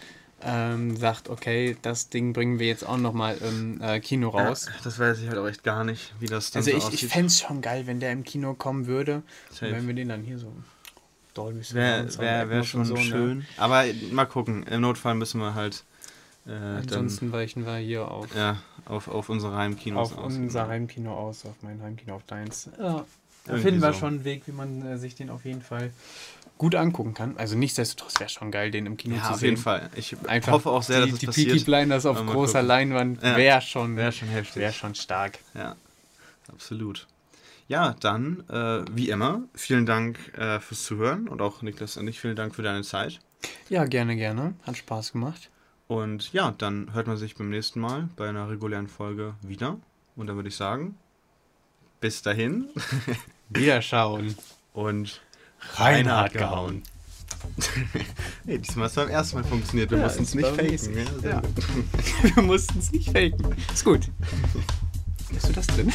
[0.45, 4.66] ähm, sagt, okay, das Ding bringen wir jetzt auch nochmal im äh, Kino raus.
[4.66, 7.03] Ja, das weiß ich halt auch echt gar nicht, wie das dann Also so ich,
[7.03, 9.22] ich fände es schon geil, wenn der im Kino kommen würde.
[9.61, 10.53] wenn wir den dann hier so
[11.34, 13.01] Dolby Wäre wär, wär schon so, ne?
[13.01, 13.38] schön.
[13.38, 13.45] Ne?
[13.57, 15.84] Aber mal gucken, im Notfall müssen wir halt
[16.47, 18.34] äh, Ansonsten dann, weichen wir hier auf.
[18.34, 20.32] Ja, auf, auf unsere Heimkinos auf aus.
[20.32, 22.68] Auf unser Heimkino aus, auf mein Heimkino, auf deins.
[22.78, 23.05] Ja,
[23.45, 24.01] da finden wir so.
[24.01, 25.90] schon einen Weg, wie man äh, sich den auf jeden Fall
[26.59, 27.36] gut angucken kann.
[27.38, 29.34] Also nichtsdestotrotz wäre schon geil, den im Kino ja, zu sehen.
[29.34, 29.90] auf jeden Fall.
[29.97, 31.47] Ich Einfach hoffe auch sehr, die, dass es die passiert.
[31.49, 32.66] Die Peaky Blinders auf großer gucken.
[32.68, 33.36] Leinwand ja.
[33.36, 34.62] wäre schon, wär schon heftig.
[34.62, 35.38] Wäre schon stark.
[35.55, 35.76] Ja,
[36.49, 37.07] absolut.
[37.68, 42.20] Ja, dann, äh, wie immer, vielen Dank äh, fürs Zuhören und auch Niklas und ich,
[42.20, 43.18] vielen Dank für deine Zeit.
[43.68, 44.55] Ja, gerne, gerne.
[44.64, 45.49] Hat Spaß gemacht.
[45.93, 49.76] Und ja, dann hört man sich beim nächsten Mal bei einer regulären Folge wieder.
[50.16, 50.97] Und dann würde ich sagen,
[52.01, 52.68] bis dahin.
[53.51, 54.34] Wiederschauen.
[54.72, 55.20] Und
[55.74, 56.82] Reinhard gehauen.
[58.47, 59.90] hey, diesmal hat es beim ersten Mal funktioniert.
[59.90, 61.22] Wir ja, mussten es nicht faken.
[61.22, 61.43] Ja.
[62.36, 63.55] Wir mussten es nicht faken.
[63.70, 64.09] Ist gut.
[65.34, 65.93] Hast du das drin?